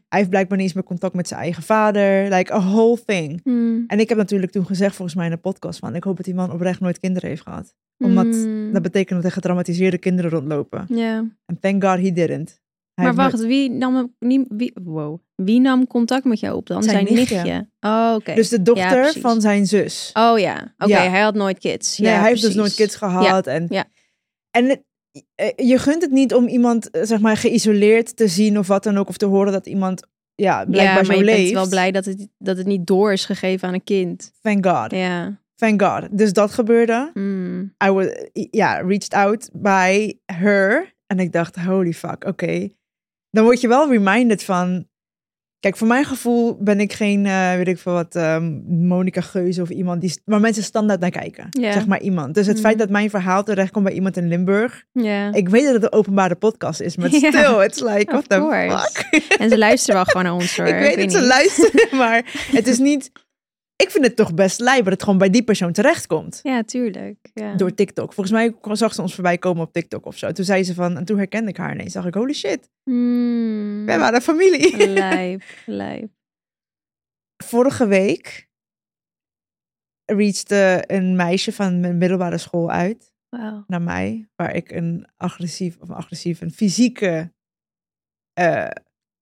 Hij 0.09 0.19
heeft 0.19 0.31
blijkbaar 0.31 0.57
niet 0.57 0.67
eens 0.67 0.75
meer 0.77 0.85
contact 0.85 1.15
met 1.15 1.29
zijn 1.29 1.41
eigen 1.41 1.63
vader. 1.63 2.35
Like 2.35 2.53
a 2.55 2.61
whole 2.61 3.05
thing. 3.05 3.41
Mm. 3.45 3.85
En 3.87 4.01
ik 4.01 4.09
heb 4.09 4.19
natuurlijk 4.19 4.53
toen 4.53 4.67
gezegd, 4.67 4.95
volgens 4.97 5.17
mij 5.17 5.27
in 5.27 5.33
de 5.33 5.39
podcast, 5.39 5.79
van 5.79 5.95
ik 5.95 6.05
hoop 6.05 6.17
dat 6.17 6.25
die 6.25 6.35
man 6.35 6.53
oprecht 6.53 6.81
nooit 6.81 6.99
kinderen 6.99 7.29
heeft 7.29 7.43
gehad. 7.43 7.75
Omdat 7.99 8.27
Mm. 8.27 8.73
dat 8.73 8.83
betekent 8.83 9.17
dat 9.17 9.25
er 9.25 9.37
getraumatiseerde 9.37 9.99
kinderen 9.99 10.31
rondlopen. 10.31 10.85
En 11.47 11.59
thank 11.61 11.85
God 11.85 11.99
he 11.99 12.13
didn't. 12.13 12.61
Maar 13.05 13.15
wacht, 13.15 13.41
wie 13.41 13.71
nam, 13.71 14.15
wie, 14.49 14.73
wow. 14.83 15.21
wie 15.35 15.61
nam 15.61 15.87
contact 15.87 16.25
met 16.25 16.41
jou 16.41 16.57
op 16.57 16.67
dan? 16.67 16.83
Zijn 16.83 16.95
Zijn, 17.07 17.17
nichtje. 17.17 17.35
nichtje. 17.35 17.69
Oh, 17.81 18.13
oké. 18.15 18.35
Dus 18.35 18.49
de 18.49 18.63
dochter 18.63 19.13
van 19.21 19.41
zijn 19.41 19.67
zus. 19.67 20.11
Oh 20.13 20.39
ja, 20.39 20.75
oké. 20.79 20.91
Ja. 20.93 21.11
Hij 21.11 21.21
had 21.21 21.35
nooit 21.35 21.59
kids. 21.59 21.99
Nee, 21.99 22.11
ja, 22.13 22.19
hij 22.21 22.29
heeft 22.29 22.43
dus 22.43 22.55
nooit 22.55 22.75
kids 22.75 22.97
gehad. 22.97 23.47
En, 23.47 23.67
ja. 23.69 23.85
en 24.51 24.69
het- 24.69 24.85
eh, 25.35 25.69
je 25.69 25.79
gunt 25.79 26.03
het 26.03 26.11
niet 26.11 26.35
om 26.35 26.47
iemand, 26.49 26.91
eh, 26.91 27.03
zeg 27.05 27.21
maar, 27.21 27.37
geïsoleerd 27.37 28.17
te 28.17 28.29
zien 28.29 28.59
of 28.59 28.67
wat 28.67 28.83
dan 28.83 28.99
ook. 28.99 29.09
Of 29.09 29.17
te 29.17 29.27
horen 29.27 29.53
dat 29.53 29.67
iemand, 29.67 30.03
ja, 30.35 30.65
blijkbaar 30.65 30.85
ja, 30.85 30.95
maar 30.95 31.05
zo 31.05 31.13
je 31.13 31.25
leeft. 31.25 31.43
bent 31.43 31.55
wel 31.55 31.69
blij 31.69 31.91
dat 31.91 32.05
het, 32.05 32.29
dat 32.39 32.57
het 32.57 32.67
niet 32.67 32.87
door 32.87 33.13
is 33.13 33.25
gegeven 33.25 33.69
aan 33.69 33.75
een 33.75 33.85
kind. 33.85 34.33
Thank 34.41 34.67
God. 34.67 34.91
Ja. 34.91 35.41
Thank 35.55 35.83
God. 35.83 36.19
Dus 36.19 36.33
dat 36.33 36.51
gebeurde. 36.53 37.11
Mm. 37.15 37.75
I 37.85 37.91
was, 37.91 38.07
ja, 38.51 38.75
reached 38.81 39.15
out 39.15 39.51
by 39.53 40.13
her. 40.33 40.95
En 41.07 41.19
ik 41.19 41.33
dacht, 41.33 41.57
holy 41.57 41.93
fuck, 41.93 42.25
oké. 42.27 42.69
Dan 43.37 43.45
word 43.45 43.61
je 43.61 43.69
wel 43.69 43.91
reminded 43.91 44.45
van... 44.45 44.87
Kijk, 45.61 45.77
voor 45.77 45.87
mijn 45.89 46.05
gevoel 46.05 46.57
ben 46.61 46.81
ik 46.81 46.93
geen, 46.93 47.27
eh, 47.27 47.55
weet 47.55 47.69
ik 47.69 47.79
veel 47.79 47.93
wat, 47.93 48.15
um, 48.17 48.65
Monica 48.87 49.21
Geuze 49.21 49.63
of 49.63 49.69
iemand 49.71 50.01
die, 50.01 50.21
waar 50.25 50.41
mensen 50.41 50.63
standaard 50.63 51.01
naar 51.01 51.11
kijken. 51.11 51.47
Zeg 51.51 51.87
maar 51.87 52.01
iemand. 52.01 52.35
Dus 52.35 52.47
het 52.47 52.57
Mm. 52.57 52.63
feit 52.63 52.79
dat 52.79 52.89
mijn 52.91 53.11
verhaal 53.11 53.43
terechtkomt 53.45 53.85
bij 53.85 53.95
iemand 53.95 54.17
in 54.17 54.29
Limburg. 54.29 54.85
Ja. 54.93 55.33
Ik 55.33 55.49
weet 55.49 55.65
dat 55.65 55.75
het 55.75 55.83
een 55.83 55.93
openbare 55.93 56.35
podcast 56.35 56.81
is, 56.81 56.97
maar 56.97 57.11
Ja. 57.15 57.17
still, 57.19 57.65
it's 57.65 57.81
like, 57.81 58.17
Of 58.17 58.25
what 58.27 58.29
the 58.29 58.77
fuck? 59.11 59.39
En 59.39 59.49
ze 59.51 59.59
luisteren 59.59 59.95
wel 59.95 60.05
gewoon 60.05 60.23
naar 60.25 60.35
ons 60.35 60.57
hoor. 60.57 60.67
ik 60.67 60.79
weet 60.79 60.97
dat 60.99 61.13
ze 61.13 61.19
niet. 61.19 61.27
luisteren, 61.27 61.97
maar 62.03 62.25
het 62.53 62.67
is 62.67 62.79
niet... 62.79 63.11
Ik 63.77 63.91
vind 63.91 64.05
het 64.05 64.17
toch 64.17 64.35
best 64.35 64.61
lijp 64.61 64.85
dat 64.85 64.93
het 64.93 65.03
gewoon 65.03 65.19
bij 65.19 65.31
die 65.31 65.45
persoon 65.45 65.73
terechtkomt. 65.73 66.41
Ja, 66.43 66.63
tuurlijk. 66.63 67.31
Ja. 67.35 67.55
Door 67.55 67.75
TikTok. 67.75 68.13
Volgens 68.13 68.35
mij 68.37 68.55
zag 68.77 68.95
ze 68.95 69.03
ons 69.03 69.15
voorbij 69.15 69.39
komen 69.39 69.63
op 69.63 69.73
TikTok 69.73 70.07
of 70.07 70.17
zo. 70.19 70.33
Toen 70.33 70.45
zei 70.45 70.65
ze 70.65 70.75
van, 70.75 70.97
en 70.97 71.05
toen 71.05 71.17
herkende 71.19 71.51
ik 71.51 71.57
haar 71.57 71.73
ineens. 71.75 71.93
Dacht 71.93 72.07
ik, 72.07 72.15
holy 72.15 72.33
shit, 72.33 72.71
Mm. 72.85 73.85
wij 73.87 73.99
waren 73.99 74.23
familie. 74.23 74.87
Lijp, 74.93 75.43
lijp. 75.67 76.11
Vorige 77.45 77.87
week 77.87 78.49
reachde 80.05 80.85
een 80.87 81.17
meisje 81.17 81.53
van 81.53 81.81
mijn 81.81 81.99
middelbare 81.99 82.39
school 82.39 82.71
uit 82.71 83.13
naar 83.67 83.83
mij. 83.83 84.29
Waar 84.37 84.55
ik 84.55 84.71
een 84.71 85.07
agressief, 85.17 85.77
of 85.81 85.91
agressief, 85.91 86.41
een 86.41 86.51
fysieke 86.53 87.33
eh, 88.33 88.69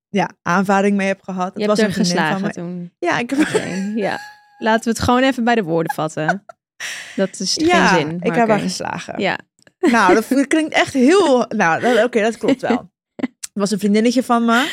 ja, 0.08 0.30
aanvaring 0.42 0.96
mee 0.96 1.06
heb 1.06 1.22
gehad. 1.22 1.54
Je 1.54 1.60
Het 1.60 1.68
hebt 1.68 1.68
was 1.70 1.78
er 1.78 1.84
een 1.86 1.92
van 1.94 2.04
geslagen 2.04 2.42
me. 2.46 2.52
toen. 2.52 2.92
Ja, 2.98 3.18
ik 3.18 3.30
heb 3.30 3.38
Oké, 3.38 3.92
ja. 3.96 4.18
Laten 4.58 4.84
we 4.84 4.90
het 4.90 4.98
gewoon 4.98 5.22
even 5.22 5.44
bij 5.44 5.54
de 5.54 5.62
woorden 5.62 5.94
vatten. 5.94 6.44
Dat 7.16 7.40
is 7.40 7.54
ja, 7.54 7.86
geen 7.86 8.08
zin. 8.08 8.20
ik 8.20 8.34
heb 8.34 8.48
haar 8.48 8.58
geslagen. 8.58 9.20
Ja. 9.20 9.38
Nou, 9.78 10.14
dat 10.14 10.26
klinkt 10.48 10.74
echt 10.74 10.92
heel... 10.92 11.44
Nou, 11.48 12.02
oké, 12.04 12.20
dat 12.22 12.36
klopt 12.38 12.60
wel. 12.60 12.90
Het 13.16 13.30
was 13.62 13.70
een 13.70 13.78
vriendinnetje 13.78 14.22
van 14.22 14.44
me. 14.44 14.70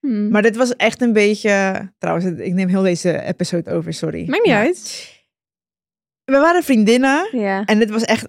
Hm. 0.00 0.28
Maar 0.30 0.42
dit 0.42 0.56
was 0.56 0.76
echt 0.76 1.00
een 1.02 1.12
beetje... 1.12 1.92
Trouwens, 1.98 2.40
ik 2.40 2.52
neem 2.52 2.68
heel 2.68 2.82
deze 2.82 3.22
episode 3.22 3.70
over, 3.70 3.92
sorry. 3.92 4.28
Maakt 4.28 4.44
niet 4.44 4.52
Maar 4.54 4.64
uit. 4.64 5.18
We 6.24 6.36
waren 6.38 6.62
vriendinnen. 6.62 7.28
Ja. 7.32 7.64
En 7.64 7.78
dit 7.78 7.90
was 7.90 8.02
echt 8.02 8.28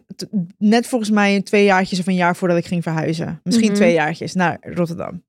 net 0.58 0.88
volgens 0.88 1.12
mij 1.12 1.42
twee 1.42 1.64
jaartjes 1.64 2.00
of 2.00 2.08
een 2.08 2.16
jaar 2.16 2.36
voordat 2.36 2.58
ik 2.58 2.66
ging 2.66 2.84
verhuizen. 2.84 3.40
Misschien 3.44 3.68
Mhm. 3.68 3.76
twee 3.76 3.94
jaartjes 3.94 4.34
naar 4.34 4.58
Rotterdam. 4.62 5.24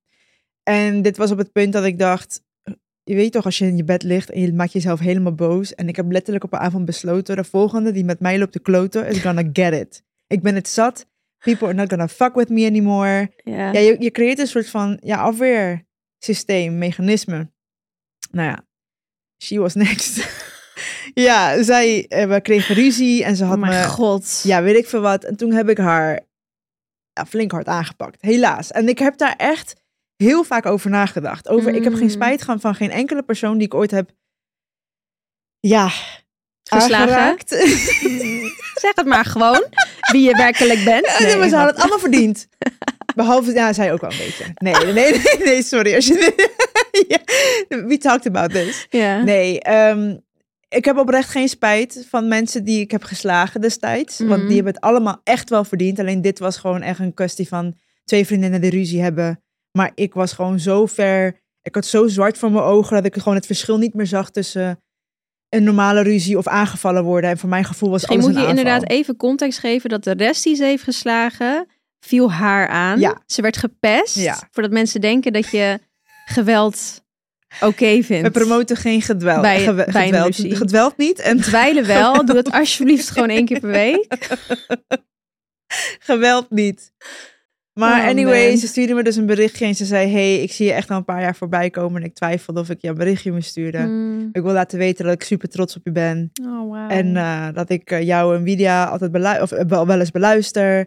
En 0.62 1.02
dit 1.02 1.16
was 1.16 1.30
op 1.30 1.38
het 1.38 1.52
punt 1.52 1.72
dat 1.72 1.84
ik 1.84 1.98
dacht... 1.98 2.42
Je 3.04 3.14
weet 3.14 3.32
toch, 3.32 3.44
als 3.44 3.58
je 3.58 3.66
in 3.66 3.76
je 3.76 3.84
bed 3.84 4.02
ligt 4.02 4.30
en 4.30 4.40
je 4.40 4.52
maakt 4.52 4.72
jezelf 4.72 5.00
helemaal 5.00 5.34
boos. 5.34 5.74
En 5.74 5.88
ik 5.88 5.96
heb 5.96 6.10
letterlijk 6.10 6.44
op 6.44 6.52
een 6.52 6.58
avond 6.58 6.84
besloten... 6.84 7.36
De 7.36 7.44
volgende 7.44 7.92
die 7.92 8.04
met 8.04 8.20
mij 8.20 8.38
loopt 8.38 8.52
te 8.52 8.60
kloten 8.60 9.06
is 9.06 9.18
gonna 9.18 9.48
get 9.52 9.72
it. 9.72 10.02
Ik 10.26 10.42
ben 10.42 10.54
het 10.54 10.68
zat. 10.68 11.06
People 11.38 11.66
are 11.66 11.76
not 11.76 11.88
gonna 11.88 12.08
fuck 12.08 12.34
with 12.34 12.48
me 12.48 12.66
anymore. 12.66 13.32
Ja. 13.44 13.72
Ja, 13.72 13.78
je, 13.78 13.96
je 13.98 14.10
creëert 14.10 14.38
een 14.38 14.46
soort 14.46 14.68
van 14.68 14.98
ja, 15.00 15.16
afweersysteem, 15.16 16.78
mechanisme. 16.78 17.50
Nou 18.30 18.48
ja, 18.48 18.66
she 19.42 19.58
was 19.58 19.74
next. 19.74 20.28
ja, 21.26 21.62
zij, 21.62 22.06
eh, 22.08 22.28
we 22.28 22.40
kregen 22.40 22.74
ruzie 22.74 23.24
en 23.24 23.36
ze 23.36 23.44
had 23.44 23.54
oh 23.54 23.60
mijn 23.60 23.82
me, 23.82 23.88
god. 23.88 24.40
ja, 24.44 24.62
weet 24.62 24.76
ik 24.76 24.86
veel 24.86 25.00
wat. 25.00 25.24
En 25.24 25.36
toen 25.36 25.52
heb 25.52 25.68
ik 25.68 25.78
haar 25.78 26.20
ja, 27.12 27.26
flink 27.26 27.50
hard 27.50 27.66
aangepakt, 27.66 28.22
helaas. 28.22 28.70
En 28.70 28.88
ik 28.88 28.98
heb 28.98 29.16
daar 29.16 29.34
echt 29.36 29.81
heel 30.22 30.44
vaak 30.44 30.66
over 30.66 30.90
nagedacht. 30.90 31.48
Over, 31.48 31.74
Ik 31.74 31.84
heb 31.84 31.92
geen 31.94 32.02
Mm. 32.02 32.08
spijt 32.10 32.42
gehad 32.42 32.60
van 32.60 32.74
geen 32.74 32.90
enkele 32.90 33.22
persoon 33.22 33.58
die 33.58 33.66
ik 33.66 33.74
ooit 33.74 33.90
heb, 33.90 34.10
ja, 35.60 35.90
Geslagen? 36.70 37.36
Zeg 38.82 38.94
het 38.94 39.06
maar 39.06 39.24
gewoon. 39.24 39.64
Wie 40.12 40.22
je 40.22 40.36
werkelijk 40.36 40.84
bent. 40.84 41.06
Nee, 41.18 41.28
Nee, 41.28 41.36
maar 41.36 41.48
ze 41.48 41.56
had 41.56 41.66
het 41.70 41.78
allemaal 41.78 41.98
verdiend. 41.98 42.48
Behalve, 43.14 43.52
ja, 43.52 43.72
zij 43.72 43.92
ook 43.92 44.00
wel 44.00 44.10
een 44.10 44.16
beetje. 44.18 44.44
Nee, 44.54 44.92
nee, 44.92 45.20
nee, 45.44 45.62
sorry. 45.62 45.94
Als 45.94 46.06
je, 46.06 46.32
we 47.88 47.98
talked 47.98 48.26
about 48.26 48.50
this. 48.50 48.86
Nee, 49.24 49.60
ehm, 49.60 50.16
ik 50.68 50.84
heb 50.84 50.96
oprecht 50.98 51.28
geen 51.28 51.48
spijt 51.48 52.06
van 52.08 52.28
mensen 52.28 52.64
die 52.64 52.80
ik 52.80 52.90
heb 52.90 53.02
geslagen 53.04 53.60
destijds. 53.60 54.18
Want 54.18 54.30
Mhm. 54.38 54.46
die 54.46 54.54
hebben 54.54 54.72
het 54.74 54.82
allemaal 54.82 55.20
echt 55.24 55.50
wel 55.50 55.64
verdiend. 55.64 55.98
Alleen 55.98 56.22
dit 56.22 56.38
was 56.38 56.56
gewoon 56.56 56.82
echt 56.82 56.98
een 56.98 57.14
kwestie 57.14 57.48
van 57.48 57.76
twee 58.04 58.26
vriendinnen 58.26 58.60
die 58.60 58.70
ruzie 58.70 59.02
hebben. 59.02 59.41
Maar 59.72 59.92
ik 59.94 60.14
was 60.14 60.32
gewoon 60.32 60.58
zo 60.60 60.86
ver. 60.86 61.40
Ik 61.62 61.74
had 61.74 61.86
zo 61.86 62.06
zwart 62.08 62.38
voor 62.38 62.50
mijn 62.52 62.64
ogen 62.64 62.96
dat 62.96 63.04
ik 63.06 63.16
gewoon 63.22 63.34
het 63.34 63.46
verschil 63.46 63.78
niet 63.78 63.94
meer 63.94 64.06
zag 64.06 64.30
tussen 64.30 64.80
een 65.48 65.64
normale 65.64 66.00
ruzie 66.02 66.38
of 66.38 66.46
aangevallen 66.46 67.04
worden. 67.04 67.30
En 67.30 67.38
voor 67.38 67.48
mijn 67.48 67.64
gevoel 67.64 67.90
was 67.90 67.98
Misschien 68.00 68.18
alles 68.22 68.32
moet 68.32 68.42
je 68.42 68.48
aanval. 68.48 68.64
inderdaad 68.64 68.90
even 68.90 69.16
context 69.16 69.58
geven 69.58 69.90
dat 69.90 70.04
de 70.04 70.12
rest 70.12 70.44
die 70.44 70.54
ze 70.54 70.64
heeft 70.64 70.82
geslagen, 70.82 71.66
viel 72.00 72.32
haar 72.32 72.68
aan. 72.68 73.00
Ja. 73.00 73.22
Ze 73.26 73.42
werd 73.42 73.56
gepest. 73.56 74.14
Ja. 74.14 74.48
Voordat 74.50 74.72
mensen 74.72 75.00
denken 75.00 75.32
dat 75.32 75.50
je 75.50 75.78
geweld 76.26 77.02
oké 77.60 78.02
vindt. 78.02 78.22
We 78.22 78.30
promoten 78.30 78.76
geen 78.76 79.02
gedweld. 79.02 79.42
Bij- 79.42 79.60
gewe- 79.64 79.88
bij 79.92 80.04
gedweld, 80.04 80.34
gedweld 80.58 80.96
niet 80.96 81.18
en 81.18 81.40
Dweilen 81.40 81.86
wel. 81.86 82.24
Doe 82.26 82.36
het 82.36 82.52
alsjeblieft 82.60 83.10
gewoon 83.10 83.28
één 83.28 83.44
keer 83.44 83.60
per 83.60 83.70
week. 83.70 84.06
geweld 85.98 86.50
niet. 86.50 86.92
Maar 87.72 88.00
Oh, 88.02 88.08
anyway, 88.08 88.48
man. 88.48 88.56
ze 88.56 88.66
stuurde 88.66 88.94
me 88.94 89.02
dus 89.02 89.16
een 89.16 89.26
berichtje 89.26 89.66
en 89.66 89.74
ze 89.74 89.84
zei... 89.84 90.10
hey, 90.12 90.42
ik 90.42 90.52
zie 90.52 90.66
je 90.66 90.72
echt 90.72 90.90
al 90.90 90.96
een 90.96 91.04
paar 91.04 91.20
jaar 91.20 91.36
voorbij 91.36 91.70
komen... 91.70 92.00
en 92.00 92.06
ik 92.06 92.14
twijfelde 92.14 92.60
of 92.60 92.70
ik 92.70 92.80
je 92.80 92.88
een 92.88 92.94
berichtje 92.94 93.32
moest 93.32 93.48
sturen. 93.48 93.90
Mm. 93.90 94.28
Ik 94.32 94.42
wil 94.42 94.52
laten 94.52 94.78
weten 94.78 95.04
dat 95.04 95.14
ik 95.14 95.22
super 95.22 95.48
trots 95.48 95.76
op 95.76 95.84
je 95.84 95.92
ben. 95.92 96.30
Oh, 96.44 96.70
wauw. 96.70 96.88
En 96.88 97.16
eh, 97.16 97.48
dat 97.52 97.70
ik 97.70 97.90
eh, 97.90 98.02
jou 98.02 98.36
en 98.36 98.42
Widia 98.42 98.84
altijd 98.84 99.12
belu- 99.12 99.40
of, 99.40 99.52
eh, 99.52 99.64
wel, 99.68 99.86
wel 99.86 99.98
eens 100.00 100.10
beluister. 100.10 100.86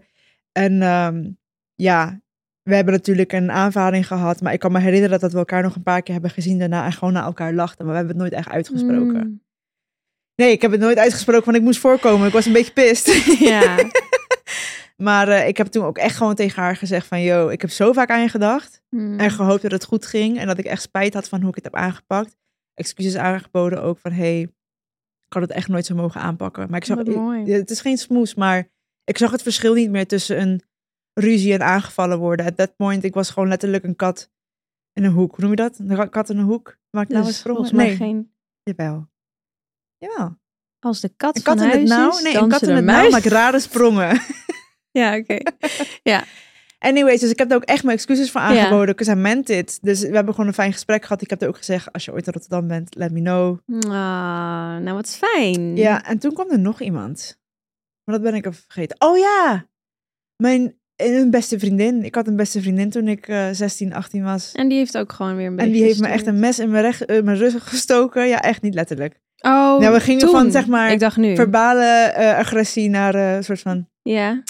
En 0.51 0.81
ehm, 0.81 1.29
ja, 1.75 2.19
we 2.63 2.75
hebben 2.75 2.93
natuurlijk 2.93 3.31
een 3.31 3.51
aanvaring 3.51 4.07
gehad... 4.07 4.41
maar 4.41 4.53
ik 4.53 4.59
kan 4.59 4.71
me 4.71 4.79
herinneren 4.79 5.09
dat, 5.11 5.21
dat 5.21 5.31
we 5.31 5.37
elkaar 5.37 5.63
nog 5.63 5.75
een 5.75 5.83
paar 5.83 6.01
keer 6.01 6.13
hebben 6.13 6.31
gezien 6.31 6.59
daarna... 6.59 6.85
en 6.85 6.93
gewoon 6.93 7.13
naar 7.13 7.25
elkaar 7.25 7.53
lachten. 7.53 7.85
Maar 7.85 7.93
we 7.93 7.99
hebben 7.99 8.15
het 8.21 8.31
nooit 8.31 8.45
echt 8.45 8.53
uitgesproken. 8.55 9.27
Mm. 9.27 9.43
Nee, 10.35 10.51
ik 10.51 10.61
heb 10.61 10.71
het 10.71 10.79
nooit 10.79 10.97
uitgesproken, 10.97 11.45
want 11.45 11.57
ik 11.57 11.63
moest 11.63 11.79
voorkomen. 11.79 12.27
Ik 12.27 12.33
was 12.33 12.45
een 12.45 12.53
beetje 12.53 12.73
pist. 12.73 13.39
Ja. 13.39 13.75
Maar 14.95 15.27
eh, 15.27 15.47
ik 15.47 15.57
heb 15.57 15.67
toen 15.67 15.83
ook 15.85 15.97
echt 15.97 16.17
gewoon 16.17 16.35
tegen 16.35 16.61
haar 16.61 16.75
gezegd 16.75 17.07
van... 17.07 17.21
Yo, 17.21 17.47
ik 17.47 17.61
heb 17.61 17.69
zo 17.69 17.93
vaak 17.93 18.09
aan 18.09 18.21
je 18.21 18.29
gedacht. 18.29 18.81
Mm. 18.89 19.19
En 19.19 19.31
gehoopt 19.31 19.61
dat 19.61 19.71
het 19.71 19.83
goed 19.85 20.05
ging. 20.05 20.37
En 20.37 20.47
dat 20.47 20.57
ik 20.57 20.65
echt 20.65 20.81
spijt 20.81 21.13
had 21.13 21.29
van 21.29 21.39
hoe 21.39 21.49
ik 21.49 21.55
het 21.55 21.63
heb 21.63 21.75
aangepakt. 21.75 22.35
Excuses 22.73 23.15
aangeboden 23.15 23.81
ook 23.83 23.99
van... 23.99 24.11
Hey, 24.11 24.39
ik 25.25 25.33
had 25.33 25.41
het 25.41 25.51
echt 25.51 25.67
nooit 25.67 25.85
zo 25.85 25.95
mogen 25.95 26.21
aanpakken. 26.21 26.69
Maar 26.69 26.79
ik 26.79 26.85
zag... 26.85 26.97
Het 27.45 27.69
is 27.71 27.81
geen 27.81 27.97
smoes, 27.97 28.35
maar... 28.35 28.73
Ik 29.03 29.17
zag 29.17 29.31
het 29.31 29.41
verschil 29.41 29.73
niet 29.73 29.89
meer 29.89 30.07
tussen 30.07 30.41
een 30.41 30.61
ruzie 31.13 31.53
en 31.53 31.61
aangevallen 31.61 32.19
worden. 32.19 32.45
At 32.45 32.57
that 32.57 32.75
point, 32.75 33.03
ik 33.03 33.13
was 33.13 33.29
gewoon 33.29 33.49
letterlijk 33.49 33.83
een 33.83 33.95
kat 33.95 34.31
in 34.93 35.03
een 35.03 35.11
hoek. 35.11 35.31
Hoe 35.31 35.39
noem 35.39 35.49
je 35.49 35.55
dat? 35.55 35.79
Een 35.79 36.09
kat 36.09 36.29
in 36.29 36.37
een 36.37 36.45
hoek? 36.45 36.77
Maakt 36.89 37.09
nou 37.09 37.25
Dus 37.25 37.45
eens 37.45 37.71
mij 37.71 37.85
Nee, 37.85 37.95
geen... 37.95 38.31
jawel. 38.63 39.07
Jawel. 39.97 40.37
Als 40.79 40.99
de 40.99 41.09
kat 41.17 41.35
Een 41.35 41.41
van 41.41 41.55
kat 41.55 41.63
in 41.63 41.69
het 41.69 41.77
huis 41.77 41.89
nauw? 41.89 42.09
is, 42.09 42.21
Nee, 42.21 42.37
een 42.37 42.49
kat 42.49 42.61
in 42.61 42.75
het 42.75 42.85
nauw 42.85 42.95
muis. 42.95 43.11
maakt 43.11 43.25
rare 43.25 43.59
sprongen. 43.59 44.19
Ja, 45.01 45.17
oké. 45.17 45.37
Anyways, 46.79 47.19
dus 47.19 47.29
ik 47.31 47.39
heb 47.39 47.49
daar 47.49 47.57
ook 47.57 47.63
echt 47.63 47.83
mijn 47.83 47.95
excuses 47.97 48.31
voor 48.31 48.41
aangeboden. 48.41 48.95
Because 48.95 49.11
I 49.11 49.15
meant 49.15 49.49
it. 49.49 49.79
Dus 49.81 50.01
we 50.01 50.15
hebben 50.15 50.33
gewoon 50.33 50.49
een 50.49 50.55
fijn 50.55 50.73
gesprek 50.73 51.01
gehad. 51.01 51.21
Ik 51.21 51.29
heb 51.29 51.41
er 51.41 51.47
ook 51.47 51.57
gezegd, 51.57 51.93
als 51.93 52.05
je 52.05 52.13
ooit 52.13 52.27
in 52.27 52.33
Rotterdam 52.33 52.67
bent, 52.67 52.95
let 52.95 53.11
me 53.11 53.19
know. 53.19 53.57
Ah, 53.67 54.77
nou, 54.77 54.93
wat 54.93 55.09
fijn. 55.09 55.75
Ja, 55.75 56.05
en 56.05 56.19
toen 56.19 56.33
kwam 56.33 56.49
er 56.49 56.59
nog 56.59 56.81
iemand. 56.81 57.39
Maar 58.03 58.15
dat 58.15 58.23
ben 58.23 58.35
ik 58.35 58.45
even 58.45 58.63
vergeten. 58.63 58.95
Oh 58.99 59.17
ja! 59.17 59.67
Mijn 60.35 60.75
een 60.95 61.31
beste 61.31 61.59
vriendin. 61.59 62.03
Ik 62.03 62.15
had 62.15 62.27
een 62.27 62.35
beste 62.35 62.61
vriendin 62.61 62.89
toen 62.89 63.07
ik 63.07 63.27
eh 63.27 63.47
16, 63.51 63.93
18 63.93 64.23
was. 64.23 64.51
En 64.51 64.67
die 64.67 64.77
heeft 64.77 64.97
ook 64.97 65.11
gewoon 65.11 65.35
weer 65.35 65.47
een 65.47 65.55
beetje 65.55 65.71
En 65.71 65.77
die 65.77 65.83
heeft 65.83 65.99
me 65.99 66.07
echt 66.07 66.27
een 66.27 66.39
mes 66.39 66.59
in 66.59 66.69
mijn, 66.69 66.93
eh, 66.93 67.23
mijn 67.23 67.37
rug 67.37 67.69
gestoken. 67.69 68.27
Ja, 68.27 68.41
echt 68.41 68.61
niet 68.61 68.73
letterlijk. 68.73 69.19
Oh, 69.39 69.77
Ja, 69.81 69.91
we 69.91 69.99
gingen 69.99 70.21
toen. 70.21 70.31
van, 70.31 70.51
zeg 70.51 70.67
maar, 70.67 70.91
Ik 70.91 70.99
dacht 70.99 71.17
nu. 71.17 71.35
Verbale 71.35 71.83
eh, 71.83 72.37
agressie 72.37 72.89
naar 72.89 73.15
eh, 73.15 73.35
een 73.35 73.43
soort 73.43 73.59
van... 73.59 73.87
Ja. 74.01 74.43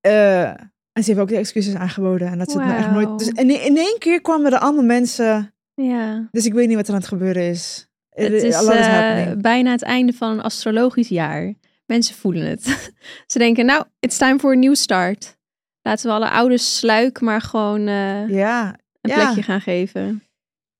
Eh, 0.00 0.48
en 0.92 1.04
ze 1.04 1.10
heeft 1.10 1.18
ook 1.18 1.28
de 1.28 1.36
excuses 1.36 1.74
aangeboden. 1.74 2.28
En 2.28 2.38
dat 2.38 2.50
ze 2.50 2.58
het 2.58 2.66
me 2.68 2.74
echt 2.74 2.90
nooit... 2.90 3.18
Dus 3.18 3.28
in, 3.28 3.50
in 3.64 3.76
één 3.76 3.96
keer 3.98 4.20
kwamen 4.20 4.52
er 4.52 4.58
allemaal 4.58 4.84
mensen... 4.84 5.54
Ja. 5.74 6.28
Dus 6.30 6.46
ik 6.46 6.52
weet 6.52 6.66
niet 6.68 6.76
wat 6.76 6.86
er 6.88 6.92
aan 6.94 6.98
het 7.00 7.08
gebeuren 7.08 7.42
is. 7.42 7.88
Het 8.08 8.32
Eh, 8.32 8.42
is 8.42 8.60
lot 8.60 8.74
is 8.74 8.86
eh, 8.86 9.32
bijna 9.36 9.70
het 9.70 9.82
einde 9.82 10.12
van 10.12 10.30
een 10.30 10.40
astrologisch 10.40 11.08
jaar. 11.08 11.54
Mensen 11.86 12.14
voelen 12.14 12.46
het. 12.46 12.92
Ze 13.32 13.38
denken, 13.38 13.66
nou, 13.66 13.84
it's 14.00 14.16
time 14.16 14.38
for 14.38 14.52
a 14.52 14.56
new 14.56 14.74
start. 14.74 15.36
Laten 15.82 16.06
we 16.06 16.12
alle 16.12 16.30
oude 16.30 16.58
sluik 16.58 17.20
maar 17.20 17.40
gewoon 17.40 17.80
Ja, 17.80 18.66
een 19.00 19.10
ja. 19.10 19.14
plekje 19.14 19.42
gaan 19.42 19.60
geven. 19.60 20.22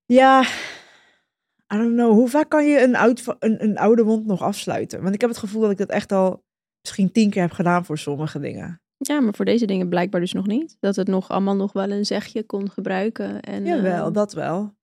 ja. 0.07 0.43
I 1.75 1.77
don't 1.77 1.95
know. 1.95 2.13
Hoe 2.13 2.29
vaak 2.29 2.49
kan 2.49 2.67
je 2.67 2.83
een, 2.83 2.97
oud, 2.97 3.37
een, 3.39 3.63
een 3.65 3.79
oude 3.79 4.03
wond 4.03 4.27
nog 4.27 4.43
afsluiten? 4.43 5.03
Want 5.03 5.15
ik 5.15 5.21
heb 5.21 5.31
het 5.31 5.39
gevoel 5.39 5.61
dat 5.61 5.71
ik 5.71 5.79
dat 5.79 5.89
echt 5.91 6.13
al 6.13 6.45
misschien 6.81 7.13
tien 7.13 7.31
keer 7.31 7.43
heb 7.43 7.53
gedaan 7.53 7.85
voor 7.85 7.99
sommige 7.99 8.39
dingen. 8.41 8.81
Ja, 8.99 9.21
maar 9.21 9.35
voor 9.35 9.45
deze 9.45 9.67
dingen 9.67 9.89
blijkbaar 9.89 10.21
dus 10.21 10.33
nog 10.33 10.47
niet. 10.47 10.77
Dat 10.81 10.97
het 10.97 11.09
nog 11.09 11.29
allemaal 11.29 11.57
nog 11.57 11.73
wel 11.73 11.91
een 11.91 12.07
zegje 12.07 12.43
kon 12.43 12.71
gebruiken. 12.71 13.41
En, 13.41 13.65
Jawel, 13.65 14.07
eh, 14.07 14.13
dat 14.13 14.33
wel. 14.33 14.77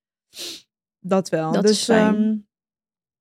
Dat 1.00 1.30
wel. 1.30 1.52
Dat 1.52 1.62
dus 1.62 1.72
is 1.72 1.84
fijn. 1.84 2.16
ehm, 2.16 2.38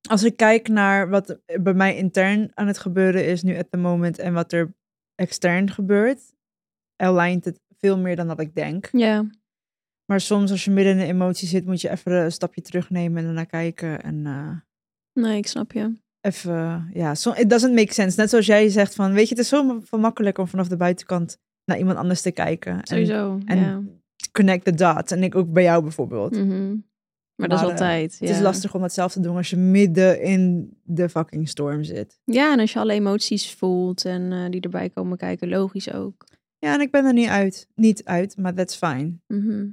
als 0.09 0.23
ik 0.23 0.37
kijk 0.37 0.69
naar 0.69 1.09
wat 1.09 1.39
bij 1.61 1.75
mij 1.75 1.97
intern 1.97 2.51
aan 2.55 2.67
het 2.67 2.79
gebeuren 2.79 3.27
is 3.27 3.43
nu 3.43 3.59
at 3.59 3.71
the 3.71 3.77
moment 3.77 4.19
en 4.19 4.33
wat 4.33 4.53
er 4.53 4.75
extern 5.15 5.71
gebeurt, 5.71 6.35
alignt 6.97 7.45
het 7.45 7.61
veel 7.79 7.99
meer 7.99 8.17
dan 8.17 8.27
dat 8.29 8.41
ik 8.41 8.55
denk. 8.55 8.89
Ja. 8.93 9.31
Maar 10.05 10.21
soms 10.21 10.51
als 10.51 10.65
je 10.65 10.71
midden 10.71 10.93
in 10.93 11.01
een 11.01 11.07
emotie 11.07 11.49
zit, 11.49 11.67
moet 11.67 11.81
je 11.81 11.91
even 11.91 12.13
een 12.13 12.33
stapje 12.33 12.61
terugnemen 12.61 13.23
en 13.23 13.29
ernaar 13.29 13.47
kijken. 13.47 14.03
En 14.03 14.27
eh, 14.27 14.57
Nee, 15.13 15.37
ik 15.37 15.47
snap 15.47 15.73
je. 15.73 15.97
Even, 16.25 16.91
ja, 16.93 17.15
so, 17.15 17.33
it 17.33 17.51
doesn't 17.51 17.75
make 17.75 17.93
sense. 17.93 18.21
Net 18.21 18.31
zoals 18.31 18.47
jij 18.47 18.69
zegt 18.69 18.95
van, 18.95 19.13
weet 19.13 19.29
je, 19.29 19.35
het 19.35 19.45
is 19.45 19.49
zo 19.49 19.65
ma- 19.65 19.97
makkelijk 19.99 20.39
om 20.39 20.47
vanaf 20.47 20.69
de 20.69 20.77
buitenkant 20.77 21.39
naar 21.65 21.79
iemand 21.79 21.99
anders 21.99 22.21
te 22.21 22.31
kijken. 22.31 22.73
En 22.73 22.87
Sowieso. 22.87 23.39
en 23.45 23.59
ja. 23.59 23.83
connect 24.33 24.65
the 24.65 24.75
dots. 24.75 25.13
En 25.13 25.23
ik 25.23 25.35
ook 25.35 25.53
bij 25.53 25.63
jou 25.63 25.83
bijvoorbeeld. 25.83 26.37
Mhm. 26.37 26.77
Maar, 27.35 27.49
dat 27.49 27.59
is 27.59 27.65
eh, 27.65 27.71
altijd. 27.71 28.19
Het 28.19 28.29
is 28.29 28.41
lastig 28.41 28.75
om 28.75 28.81
dat 28.81 28.93
zelf 28.93 29.13
te 29.13 29.21
doen 29.21 29.37
als 29.37 29.51
je 29.51 29.57
midden 29.57 30.23
in 30.23 30.73
de 30.83 31.09
fucking 31.09 31.49
storm 31.49 31.85
zit. 31.85 32.21
Ja, 32.25 32.53
en 32.53 32.61
als 32.61 32.73
je 32.73 32.79
alle 32.79 32.93
emoties 32.93 33.55
voelt 33.55 34.05
en 34.05 34.33
eh, 34.33 34.51
die 34.51 34.61
erbij 34.61 34.91
komen 34.91 35.17
kijken, 35.17 35.49
logisch 35.49 35.93
ook. 35.93 36.27
Ja, 36.59 36.75
en 36.75 36.81
ik 36.81 36.91
ben 36.91 37.05
er 37.05 37.13
niet 37.13 37.29
uit. 37.29 37.69
Niet 37.75 38.05
uit, 38.05 38.37
maar 38.37 38.55
that's 38.55 38.77
fine. 38.77 39.19
Mhm. 39.27 39.69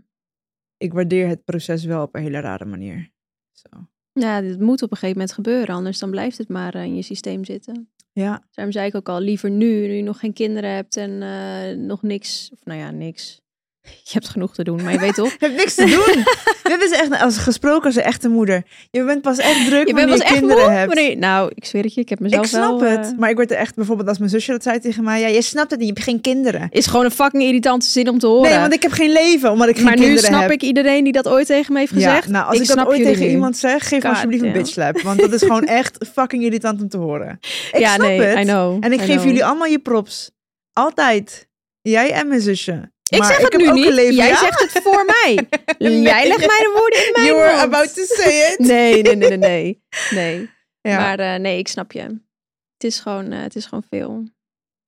Ik 0.77 0.93
waardeer 0.93 1.27
het 1.27 1.43
proces 1.43 1.85
wel 1.85 2.01
op 2.03 2.15
een 2.15 2.21
hele 2.21 2.39
rare 2.39 2.65
manier. 2.65 3.11
Zo. 3.51 3.69
Ja, 4.13 4.41
dit 4.41 4.59
moet 4.59 4.81
op 4.81 4.91
een 4.91 4.97
gegeven 4.97 5.17
moment 5.17 5.33
gebeuren, 5.35 5.75
anders 5.75 5.99
dan 5.99 6.11
blijft 6.11 6.37
het 6.37 6.49
maar 6.49 6.75
eh, 6.75 6.83
in 6.83 6.95
je 6.95 7.01
systeem 7.01 7.45
zitten. 7.45 7.89
Ja, 8.13 8.43
Daarom 8.51 8.73
zei 8.73 8.87
ik 8.87 8.95
ook 8.95 9.09
al, 9.09 9.19
liever 9.19 9.49
nu, 9.49 9.87
nu 9.87 9.93
je 9.93 10.03
nog 10.03 10.19
geen 10.19 10.33
kinderen 10.33 10.69
hebt 10.69 10.97
en 10.97 11.21
eh, 11.21 11.77
nog 11.77 12.01
niks, 12.01 12.49
of 12.53 12.65
nou 12.65 12.79
ja, 12.79 12.91
niks. 12.91 13.40
Je 13.83 14.17
hebt 14.17 14.29
genoeg 14.29 14.53
te 14.53 14.63
doen, 14.63 14.83
maar 14.83 14.93
je 14.93 14.99
weet 14.99 15.15
toch? 15.15 15.29
je 15.39 15.45
hebt 15.45 15.55
niks 15.55 15.75
te 15.75 15.85
doen. 15.85 16.23
Dit 16.77 16.83
is 16.83 16.91
echt 16.91 17.21
als 17.21 17.37
gesproken 17.37 17.85
als 17.85 17.95
een 17.95 18.01
echte 18.01 18.29
moeder. 18.29 18.63
Je 18.91 19.03
bent 19.03 19.21
pas 19.21 19.37
echt 19.37 19.65
druk 19.65 19.87
Je 19.87 19.93
wanneer 19.93 20.17
bent 20.17 20.27
je 20.27 20.33
kinderen 20.33 20.63
moe? 20.63 20.71
hebt. 20.71 20.93
Wanneer- 20.93 21.17
nou, 21.17 21.51
ik 21.55 21.65
zweer 21.65 21.83
het 21.83 21.93
je, 21.93 22.01
ik 22.01 22.09
heb 22.09 22.19
mezelf 22.19 22.43
Ik 22.43 22.49
snap 22.49 22.79
wel... 22.79 22.89
het, 22.89 23.05
eh, 23.11 23.17
maar 23.17 23.29
ik 23.29 23.35
word 23.35 23.51
er 23.51 23.57
echt 23.57 23.75
bijvoorbeeld 23.75 24.07
als 24.07 24.17
mijn 24.17 24.29
zusje 24.29 24.51
dat 24.51 24.63
zei 24.63 24.79
tegen 24.79 25.03
mij, 25.03 25.19
ja, 25.19 25.27
je 25.27 25.41
snapt 25.41 25.71
het 25.71 25.79
niet, 25.79 25.87
je 25.87 25.93
hebt 25.93 26.05
geen 26.05 26.21
kinderen. 26.21 26.67
is 26.69 26.85
gewoon 26.87 27.05
een 27.05 27.11
fucking 27.11 27.43
irritante 27.43 27.85
zin 27.85 28.09
om 28.09 28.19
te 28.19 28.27
horen. 28.27 28.49
Nee, 28.49 28.59
want 28.59 28.73
ik 28.73 28.81
heb 28.81 28.91
geen 28.91 29.11
leven, 29.11 29.51
omdat 29.51 29.67
ik 29.67 29.75
geen 29.75 29.83
maar 29.83 29.95
nu 29.95 30.01
kinderen 30.01 30.27
snap 30.29 30.41
heb. 30.41 30.51
ik 30.51 30.61
iedereen 30.61 31.03
die 31.03 31.13
dat 31.13 31.27
ooit 31.27 31.45
tegen 31.47 31.73
me 31.73 31.79
heeft 31.79 31.93
gezegd. 31.93 32.25
Ja, 32.25 32.31
nou, 32.31 32.45
als 32.45 32.53
ik, 32.59 32.67
dat 32.67 32.71
snap 32.77 32.87
ooit 32.87 33.03
tegen 33.03 33.25
nu. 33.25 33.29
iemand 33.29 33.57
zeg, 33.57 33.87
geef 33.87 33.91
me 33.91 33.99
God 34.01 34.09
alsjeblieft 34.09 34.43
een 34.43 34.51
bitch 34.51 34.69
slap. 34.71 35.01
Want 35.01 35.19
dat 35.19 35.33
is 35.33 35.41
gewoon 35.41 35.65
echt 35.81 36.05
fucking 36.13 36.43
irritant 36.43 36.81
om 36.81 36.89
te 36.89 36.97
horen. 36.97 37.39
Ik 37.71 37.79
ja, 37.79 37.93
snap 37.93 38.07
nee, 38.07 38.21
het. 38.21 38.39
I 38.39 38.43
know. 38.43 38.77
En 38.83 38.91
ik 38.91 38.99
I 39.01 39.03
geef 39.05 39.13
know. 39.15 39.25
jullie 39.25 39.45
allemaal 39.45 39.67
je 39.67 39.79
props. 39.79 40.31
Altijd. 40.73 41.49
Jij 41.81 42.11
en 42.11 42.27
mijn 42.27 42.41
zusje. 42.41 42.90
Ik 43.11 43.17
Maar 43.19 43.27
zeg 43.27 43.41
het 43.41 43.57
nu 43.57 43.71
niet. 43.71 43.89
leven, 43.93 44.15
Jij 44.15 44.27
ja? 44.27 44.37
zegt 44.37 44.73
het 44.73 44.83
voor 44.83 45.05
mij. 45.21 45.47
Nee. 45.77 46.01
Jij 46.01 46.27
legt 46.27 46.39
mij 46.47 46.59
de 46.59 46.71
woorden 46.77 47.05
in 47.05 47.11
mijn 47.11 47.25
You 47.25 47.37
were 47.37 47.51
mond. 47.51 47.61
about 47.73 47.93
to 47.95 48.03
say 48.05 48.51
it. 48.51 48.59
Nee, 48.67 49.01
nee, 49.01 49.15
nee, 49.15 49.29
nee, 49.29 49.37
nee. 49.37 49.83
nee. 50.09 50.49
Ja. 50.81 50.97
Maar 50.99 51.19
eh, 51.19 51.39
nee, 51.39 51.57
ik 51.57 51.67
snap 51.67 51.91
je. 51.91 52.01
Het 52.01 52.83
is, 52.83 52.99
gewoon, 52.99 53.31
eh, 53.31 53.41
het 53.41 53.55
is 53.55 53.65
gewoon 53.65 53.83
veel. 53.89 54.23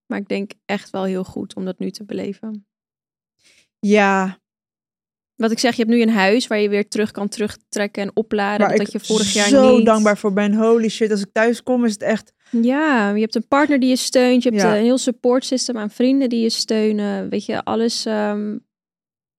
Maar 0.05 0.19
ik 0.19 0.27
denk 0.27 0.51
echt 0.65 0.89
wel 0.89 1.03
heel 1.03 1.23
goed 1.23 1.55
om 1.55 1.65
dat 1.65 1.79
nu 1.79 1.91
te 1.91 2.03
beleven. 2.05 2.67
ja, 3.79 4.41
Wat 5.43 5.51
ik 5.51 5.59
zeg, 5.59 5.75
je 5.75 5.81
hebt 5.81 5.93
nu 5.95 6.01
een 6.01 6.09
huis 6.09 6.47
waar 6.47 6.59
je 6.59 6.69
weer 6.69 6.87
terug 6.87 7.11
kan 7.11 7.27
terugtrekken 7.27 8.01
en 8.03 8.11
opladen. 8.13 8.67
waar 8.67 8.77
Dat 8.77 8.91
je 8.91 8.99
vorig 8.99 9.33
jaar 9.33 9.47
zo 9.47 9.75
niet. 9.77 9.85
dankbaar 9.85 10.17
voor 10.17 10.33
ben. 10.33 10.53
Holy 10.53 10.89
shit, 10.89 11.11
als 11.11 11.21
ik 11.21 11.29
thuis 11.31 11.63
kom 11.63 11.85
is 11.85 11.91
het 11.93 12.01
echt... 12.01 12.33
Ja, 12.61 13.09
je 13.13 13.21
hebt 13.21 13.35
een 13.35 13.47
partner 13.47 13.79
die 13.79 13.89
je 13.89 13.95
steunt. 13.95 14.43
Je 14.43 14.49
hebt 14.49 14.61
Ja. 14.61 14.75
een 14.77 14.83
heel 14.83 14.97
support 14.97 15.45
system 15.45 15.77
aan 15.77 15.89
vrienden 15.89 16.29
die 16.29 16.41
je 16.41 16.49
steunen. 16.49 17.29
Weet 17.29 17.45
je, 17.45 17.63
alles. 17.63 18.05
ehm, 18.05 18.57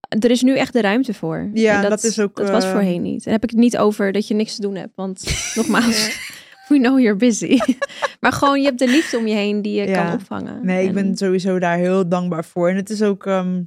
er 0.08 0.30
is 0.30 0.42
nu 0.42 0.56
echt 0.56 0.72
de 0.72 0.80
ruimte 0.80 1.14
voor. 1.14 1.50
Ja, 1.54 1.82
En 1.82 1.90
dat 1.90 2.04
is 2.04 2.18
ook, 2.20 2.36
Dat 2.36 2.50
was 2.50 2.64
eh, 2.64 2.70
voorheen 2.70 3.02
niet. 3.02 3.26
En 3.26 3.32
heb 3.32 3.42
ik 3.42 3.50
het 3.50 3.58
niet 3.58 3.78
over 3.78 4.12
dat 4.12 4.28
je 4.28 4.34
niks 4.34 4.54
te 4.54 4.60
doen 4.60 4.74
hebt. 4.74 4.92
Want 4.96 5.24
nogmaals, 5.54 6.08
we 6.68 6.78
know 6.78 6.98
you're 7.00 7.16
busy. 7.16 7.58
maar 8.20 8.32
gewoon, 8.32 8.58
je 8.60 8.66
hebt 8.66 8.78
de 8.78 8.88
liefde 8.88 9.16
om 9.18 9.26
je 9.26 9.34
heen 9.34 9.62
die 9.62 9.80
je 9.80 9.86
Ja. 9.88 10.04
kan 10.04 10.12
opvangen. 10.14 10.66
Nee, 10.66 10.82
ik 10.82 10.88
En- 10.88 10.94
ben 10.94 11.16
sowieso 11.16 11.58
daar 11.58 11.76
heel 11.76 12.08
dankbaar 12.08 12.44
voor. 12.44 12.68
En 12.68 12.76
het 12.76 12.90
is 12.90 13.02
ook... 13.02 13.26
ehm, 13.26 13.62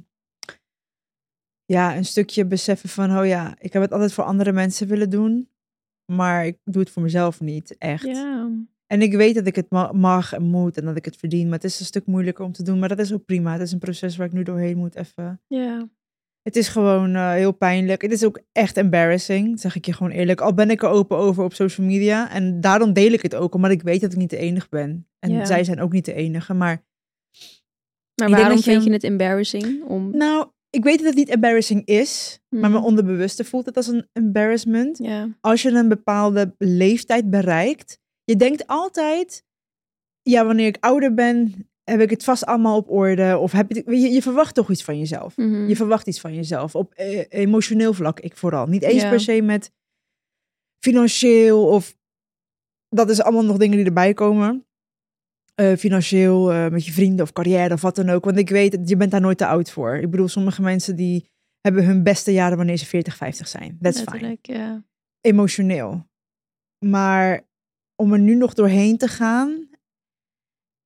ja, 1.72 1.96
een 1.96 2.04
stukje 2.04 2.46
beseffen 2.46 2.88
van... 2.88 3.18
Oh 3.18 3.26
ja, 3.26 3.54
ik 3.58 3.72
heb 3.72 3.82
het 3.82 3.92
altijd 3.92 4.12
voor 4.12 4.24
andere 4.24 4.52
mensen 4.52 4.86
willen 4.86 5.10
doen. 5.10 5.48
Maar 6.12 6.46
ik 6.46 6.58
doe 6.64 6.82
het 6.82 6.90
voor 6.90 7.02
mezelf 7.02 7.40
niet, 7.40 7.76
echt. 7.78 8.04
Ja. 8.04 8.50
En 8.86 9.02
ik 9.02 9.12
weet 9.14 9.34
dat 9.34 9.46
ik 9.46 9.56
het 9.56 9.70
ma- 9.70 9.92
mag 9.92 10.32
en 10.32 10.42
moet 10.42 10.76
en 10.76 10.84
dat 10.84 10.96
ik 10.96 11.04
het 11.04 11.16
verdien. 11.16 11.44
Maar 11.44 11.54
het 11.58 11.64
is 11.64 11.80
een 11.80 11.86
stuk 11.86 12.06
moeilijker 12.06 12.44
om 12.44 12.52
te 12.52 12.62
doen. 12.62 12.78
Maar 12.78 12.88
dat 12.88 12.98
is 12.98 13.12
ook 13.12 13.24
prima. 13.24 13.52
Het 13.52 13.60
is 13.60 13.72
een 13.72 13.78
proces 13.78 14.16
waar 14.16 14.26
ik 14.26 14.32
nu 14.32 14.42
doorheen 14.42 14.76
moet 14.78 14.94
even. 14.96 15.40
ja. 15.46 15.88
Het 16.42 16.56
is 16.56 16.68
gewoon 16.68 17.14
eh, 17.14 17.30
heel 17.32 17.52
pijnlijk. 17.52 18.02
Het 18.02 18.12
is 18.12 18.24
ook 18.24 18.40
echt 18.52 18.76
embarrassing, 18.76 19.60
zeg 19.60 19.76
ik 19.76 19.86
je 19.86 19.92
gewoon 19.92 20.12
eerlijk. 20.12 20.40
Al 20.40 20.54
ben 20.54 20.70
ik 20.70 20.82
er 20.82 20.88
open 20.88 21.16
over 21.16 21.44
op 21.44 21.54
social 21.54 21.86
media. 21.86 22.30
En 22.30 22.60
daarom 22.60 22.92
deel 22.92 23.12
ik 23.12 23.22
het 23.22 23.34
ook, 23.34 23.54
omdat 23.54 23.70
ik 23.70 23.82
weet 23.82 24.00
dat 24.00 24.12
ik 24.12 24.18
niet 24.18 24.30
de 24.30 24.36
enige 24.36 24.66
ben. 24.70 25.06
En 25.18 25.30
Ja. 25.30 25.44
zij 25.44 25.64
zijn 25.64 25.80
ook 25.80 25.92
niet 25.92 26.04
de 26.04 26.12
enige. 26.12 26.54
Maar 26.54 26.84
Maar 28.14 28.30
waarom 28.30 28.58
vind 28.58 28.84
je 28.84 28.92
het 28.92 29.04
embarrassing? 29.04 29.84
Om... 29.84 30.16
nou, 30.16 30.50
ik 30.70 30.84
weet 30.84 30.98
dat 30.98 31.06
het 31.06 31.16
niet 31.16 31.28
embarrassing 31.28 31.84
is. 31.84 32.40
Maar 32.48 32.70
mijn 32.70 32.82
onderbewuste 32.82 33.44
voelt 33.44 33.66
het 33.66 33.76
als 33.76 33.86
een 33.86 34.08
embarrassment. 34.12 34.98
Als 35.40 35.62
je 35.62 35.70
een 35.70 35.88
bepaalde 35.88 36.54
leeftijd 36.58 37.30
bereikt, 37.30 37.98
je 38.24 38.36
denkt 38.36 38.66
altijd, 38.66 39.44
ja, 40.22 40.44
wanneer 40.44 40.66
ik 40.66 40.76
ouder 40.80 41.14
ben, 41.14 41.68
heb 41.84 42.00
ik 42.00 42.10
het 42.10 42.24
vast 42.24 42.44
allemaal 42.44 42.76
op 42.76 42.90
orde. 42.90 43.38
Of 43.38 43.52
heb 43.52 43.72
je, 43.72 43.82
je, 43.86 44.10
je 44.10 44.22
verwacht 44.22 44.54
toch 44.54 44.70
iets 44.70 44.84
van 44.84 44.98
jezelf. 44.98 45.36
Mhm. 45.36 45.68
Je 45.68 45.76
verwacht 45.76 46.06
iets 46.06 46.20
van 46.20 46.34
jezelf. 46.34 46.74
Op 46.74 46.92
eh, 46.92 47.24
emotioneel 47.28 47.92
vlak, 47.92 48.20
ik 48.20 48.36
vooral. 48.36 48.66
Niet 48.66 48.82
eens 48.82 49.02
per 49.02 49.20
se 49.20 49.42
met 49.42 49.72
financieel 50.78 51.66
of 51.68 51.96
dat 52.88 53.10
is 53.10 53.22
allemaal 53.22 53.44
nog 53.44 53.56
dingen 53.56 53.76
die 53.76 53.86
erbij 53.86 54.14
komen. 54.14 54.66
Eh, 55.58 55.76
financieel, 55.76 56.52
eh, 56.52 56.68
met 56.68 56.86
je 56.86 56.92
vrienden 56.92 57.24
of 57.24 57.32
carrière 57.32 57.74
of 57.74 57.80
wat 57.80 57.96
dan 57.96 58.08
ook. 58.08 58.24
Want 58.24 58.38
ik 58.38 58.48
weet, 58.48 58.72
dat 58.72 58.88
je 58.88 58.96
bent 58.96 59.10
daar 59.10 59.20
nooit 59.20 59.38
te 59.38 59.46
oud 59.46 59.70
voor. 59.70 59.96
Ik 59.96 60.10
bedoel, 60.10 60.28
sommige 60.28 60.62
mensen 60.62 60.96
die 60.96 61.30
hebben 61.60 61.84
hun 61.84 62.02
beste 62.02 62.32
jaren 62.32 62.56
wanneer 62.56 62.76
ze 62.76 62.86
40, 62.86 63.16
50 63.16 63.48
zijn. 63.48 63.78
That's 63.80 63.98
fine 63.98 64.10
Letterlijk, 64.10 64.46
ja. 64.46 64.84
emotioneel. 65.20 66.06
Maar 66.86 67.46
om 67.96 68.12
er 68.12 68.18
nu 68.18 68.34
nog 68.34 68.54
doorheen 68.54 68.96
te 68.96 69.08
gaan. 69.08 69.68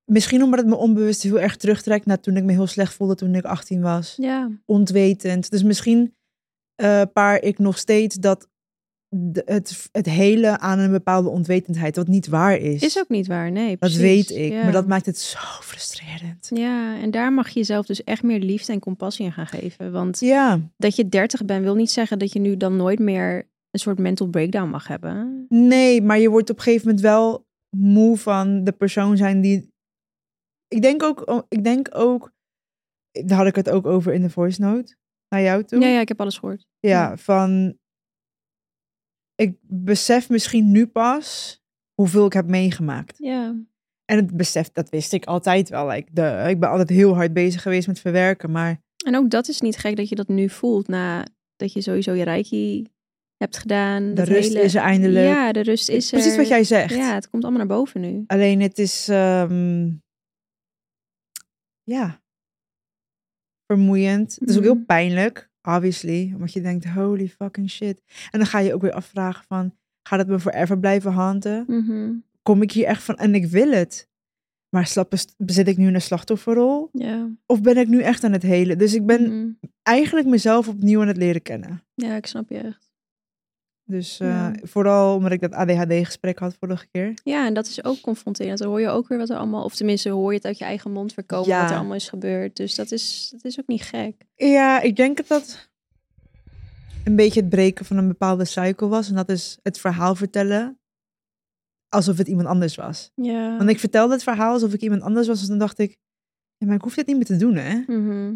Misschien 0.05 0.43
omdat 0.43 0.59
het 0.59 0.69
me 0.69 0.75
onbewust 0.77 1.23
heel 1.23 1.41
erg 1.41 1.57
terugtrekt 1.57 2.07
naar 2.07 2.21
toen 2.21 2.37
ik 2.37 2.45
me 2.45 2.53
heel 2.53 2.67
slecht 2.67 2.95
voelde 2.95 3.15
toen 3.15 3.35
ik 3.35 3.45
18 3.45 3.81
was. 3.81 4.15
Ja. 4.17 4.51
Ontwetend. 4.65 5.51
Dus 5.51 5.63
misschien 5.63 6.17
eh 6.75 7.03
paar 7.13 7.43
ik 7.43 7.59
nog 7.59 7.79
steeds 7.79 8.17
dat 8.17 8.49
de- 9.15 9.43
het, 9.45 9.89
het 9.93 10.07
hele 10.07 10.59
aan 10.59 10.79
een 10.79 10.91
bepaalde 10.91 11.29
onwetendheid, 11.29 11.97
wat 11.97 12.07
niet 12.09 12.27
waar 12.27 12.57
is. 12.57 12.83
Is 12.83 12.99
ook 12.99 13.09
niet 13.09 13.27
waar, 13.27 13.51
nee. 13.53 13.69
dat 13.69 13.79
precies. 13.79 13.99
weet 14.01 14.31
ik. 14.31 14.53
Ja. 14.53 14.63
Maar 14.63 14.73
dat 14.73 14.87
maakt 14.87 15.07
het 15.07 15.19
zo 15.19 15.39
frustrerend. 15.61 16.51
Ja, 16.55 16.99
en 17.01 17.11
daar 17.11 17.33
mag 17.33 17.49
je 17.49 17.59
jezelf 17.59 17.87
dus 17.87 18.05
echt 18.05 18.23
meer 18.23 18.41
liefde 18.41 18.73
en 18.73 18.79
compassie 18.79 19.25
in 19.25 19.33
gaan 19.33 19.47
geven. 19.47 19.93
Want 19.93 20.21
Ja, 20.21 20.61
dat 20.77 20.97
je 20.97 21.09
30 21.09 21.45
bent 21.45 21.63
wil 21.65 21.75
niet 21.75 21.91
zeggen 21.91 22.19
dat 22.19 22.33
je 22.33 22.39
nu 22.39 22.57
dan 22.57 22.77
nooit 22.77 22.99
meer 22.99 23.37
een 23.71 23.81
soort 23.81 23.99
mental 23.99 24.27
breakdown 24.27 24.71
mag 24.71 24.87
hebben. 24.89 25.47
nee, 25.49 26.03
maar 26.03 26.19
je 26.19 26.29
wordt 26.31 26.51
op 26.51 26.57
een 26.57 26.63
gegeven 26.63 26.87
moment 26.87 27.05
wel 27.05 27.47
moe 27.77 28.17
van 28.19 28.65
de 28.65 28.73
persoon 28.73 29.17
zijn 29.17 29.41
die. 29.41 29.71
Ik 30.69 30.83
denk 30.83 31.03
ook, 31.03 31.45
ik 31.49 31.65
denk 31.65 31.89
ook, 31.93 32.33
daar 33.11 33.39
had 33.39 33.47
ik 33.47 33.55
het 33.57 33.71
ook 33.71 33.87
over 33.87 34.13
in 34.13 34.23
de 34.23 34.31
voice 34.31 34.61
note 34.61 34.97
naar 35.29 35.43
jou 35.43 35.65
toe. 35.65 35.81
Ja, 35.81 35.87
ja, 35.89 36.01
ik 36.01 36.09
heb 36.09 36.21
alles 36.21 36.39
gehoord. 36.39 36.67
Ja, 36.81 37.17
van. 37.17 37.77
Ik 39.43 39.57
besef 39.69 40.29
misschien 40.29 40.71
nu 40.71 40.87
pas 40.87 41.61
hoeveel 41.95 42.27
ik 42.27 42.33
heb 42.33 42.47
meegemaakt. 42.47 43.19
Ja, 43.19 43.55
En 44.05 44.17
het 44.17 44.37
besef, 44.37 44.71
dat 44.73 44.89
wist 44.91 45.13
ik 45.13 45.25
altijd 45.25 45.69
wel. 45.69 45.89
Like, 45.89 46.09
de, 46.13 46.45
ik 46.49 46.61
ben 46.61 46.69
altijd 46.69 46.89
heel 46.89 47.15
hard 47.15 47.33
bezig 47.33 47.63
geweest 47.63 47.87
met 47.87 48.01
verwerken. 48.01 48.51
Maar 48.51 48.81
en 49.05 49.17
ook 49.17 49.31
dat 49.31 49.49
is 49.49 49.61
niet 49.61 49.77
gek 49.77 49.97
dat 49.97 50.09
je 50.09 50.15
dat 50.15 50.29
nu 50.29 50.49
voelt 50.49 50.89
na 50.89 51.27
dat 51.57 51.73
je 51.73 51.81
sowieso 51.81 52.13
je 52.13 52.25
reiki 52.25 52.87
hebt 53.37 53.57
gedaan. 53.57 54.15
de 54.15 54.23
rust 54.23 54.49
hele- 54.49 54.61
is 54.65 54.75
er 54.75 54.83
eindelijk. 54.83 55.27
Ja, 55.27 55.53
de 55.53 55.63
rust 55.63 55.89
is 55.89 56.11
Precies 56.11 56.33
er. 56.33 56.39
wat 56.39 56.49
jij 56.49 56.65
zegt. 56.65 56.95
Ja, 56.95 57.15
het 57.15 57.31
komt 57.31 57.43
allemaal 57.45 57.67
naar 57.67 57.77
boven 57.77 58.01
nu. 58.01 58.25
Alleen 58.27 58.61
het 58.61 58.79
is. 58.79 59.09
ehm, 59.09 59.91
ja. 61.83 62.21
Vermoeiend. 63.67 64.37
Het 64.41 64.49
is 64.51 64.57
ook 64.57 64.63
heel 64.63 64.75
Mhm. 64.75 64.85
pijnlijk, 64.85 65.51
obviously. 65.63 66.31
Omdat 66.35 66.53
je 66.53 66.61
denkt, 66.61 66.85
holy 66.89 67.29
fucking 67.29 67.71
shit. 67.71 68.03
En 68.31 68.39
dan 68.39 68.49
ga 68.49 68.59
je 68.59 68.75
ook 68.75 68.83
weer 68.83 68.93
afvragen 68.93 69.45
van, 69.49 69.75
gaat 70.03 70.19
het 70.19 70.29
me 70.29 70.41
forever 70.41 70.79
blijven 70.79 71.13
hanten? 71.13 71.65
Mhm. 71.67 72.13
Kom 72.43 72.63
ik 72.63 72.73
hier 72.73 72.85
echt 72.87 73.03
van, 73.03 73.17
en 73.17 73.35
ik 73.35 73.47
wil 73.47 73.71
het. 73.71 74.09
Maar 74.69 74.87
zit 75.47 75.69
ik 75.69 75.77
nu 75.77 75.87
in 75.87 75.95
een 75.95 76.01
slachtofferrol? 76.01 76.89
Of 77.47 77.61
ben 77.61 77.77
ik 77.77 77.89
nu 77.89 78.01
echt 78.01 78.25
aan 78.25 78.33
het 78.33 78.43
helen? 78.43 78.79
Dus 78.79 78.95
ik 78.95 79.07
ben 79.07 79.23
Mhm. 79.23 79.49
eigenlijk 79.83 80.27
mezelf 80.27 80.69
opnieuw 80.69 81.01
aan 81.01 81.07
het 81.09 81.17
leren 81.17 81.43
kennen. 81.43 81.83
Ja, 81.95 82.17
ik 82.17 82.27
snap 82.27 82.49
je 82.49 82.59
echt. 82.59 82.91
Dus 83.93 84.21
eh, 84.21 84.29
Ja. 84.29 84.53
vooral 84.63 85.15
omdat 85.17 85.33
ik 85.33 85.41
dat 85.41 85.53
ADHD-gesprek 85.53 86.39
had 86.39 86.57
vorige 86.61 86.87
keer. 86.91 87.15
Ja, 87.25 87.47
en 87.47 87.55
dat 87.55 87.67
is 87.67 87.85
ook 87.85 88.01
confronterend. 88.01 88.59
Dan 88.59 88.69
hoor 88.69 88.81
je 88.81 88.89
ook 88.89 89.09
weer 89.09 89.19
wat 89.19 89.31
er 89.31 89.37
allemaal, 89.37 89.65
of 89.65 89.75
tenminste 89.75 90.09
hoor 90.09 90.31
je 90.31 90.37
het 90.37 90.47
uit 90.47 90.59
je 90.59 90.65
eigen 90.65 90.91
mond 90.93 91.15
voorkomen 91.15 91.49
Ja. 91.49 91.61
wat 91.61 91.71
er 91.71 91.77
allemaal 91.77 91.95
is 91.97 92.09
gebeurd. 92.09 92.57
Dus 92.57 92.75
dat 92.75 92.91
is, 92.93 93.29
dat 93.33 93.45
is 93.45 93.61
ook 93.61 93.67
niet 93.67 93.83
gek. 93.83 94.15
Ja, 94.35 94.81
ik 94.81 94.97
denk 94.97 95.17
dat 95.17 95.27
dat 95.27 95.69
een 97.05 97.17
beetje 97.17 97.41
het 97.41 97.49
breken 97.49 97.85
van 97.85 97.97
een 97.97 98.09
bepaalde 98.09 98.45
cycle 98.45 98.89
was. 98.89 99.09
En 99.09 99.15
dat 99.15 99.29
is 99.29 99.59
het 99.63 99.79
verhaal 99.79 100.15
vertellen 100.15 100.79
alsof 101.89 102.19
het 102.19 102.29
iemand 102.29 102.49
anders 102.49 102.75
was. 102.75 103.11
Ja. 103.15 103.57
Want 103.57 103.71
ik 103.71 103.79
vertelde 103.79 104.13
het 104.13 104.23
verhaal 104.23 104.53
alsof 104.53 104.73
ik 104.73 104.81
iemand 104.81 105.03
anders 105.03 105.27
was. 105.27 105.43
En 105.43 105.49
dan 105.49 105.59
dacht 105.59 105.79
ik, 105.79 105.97
ja, 106.57 106.67
maar 106.67 106.77
ik 106.77 106.83
hoef 106.83 106.95
dit 106.95 107.07
niet 107.07 107.17
meer 107.17 107.25
te 107.25 107.37
doen, 107.37 107.55
hè? 107.55 107.83
Mhm. 107.87 108.35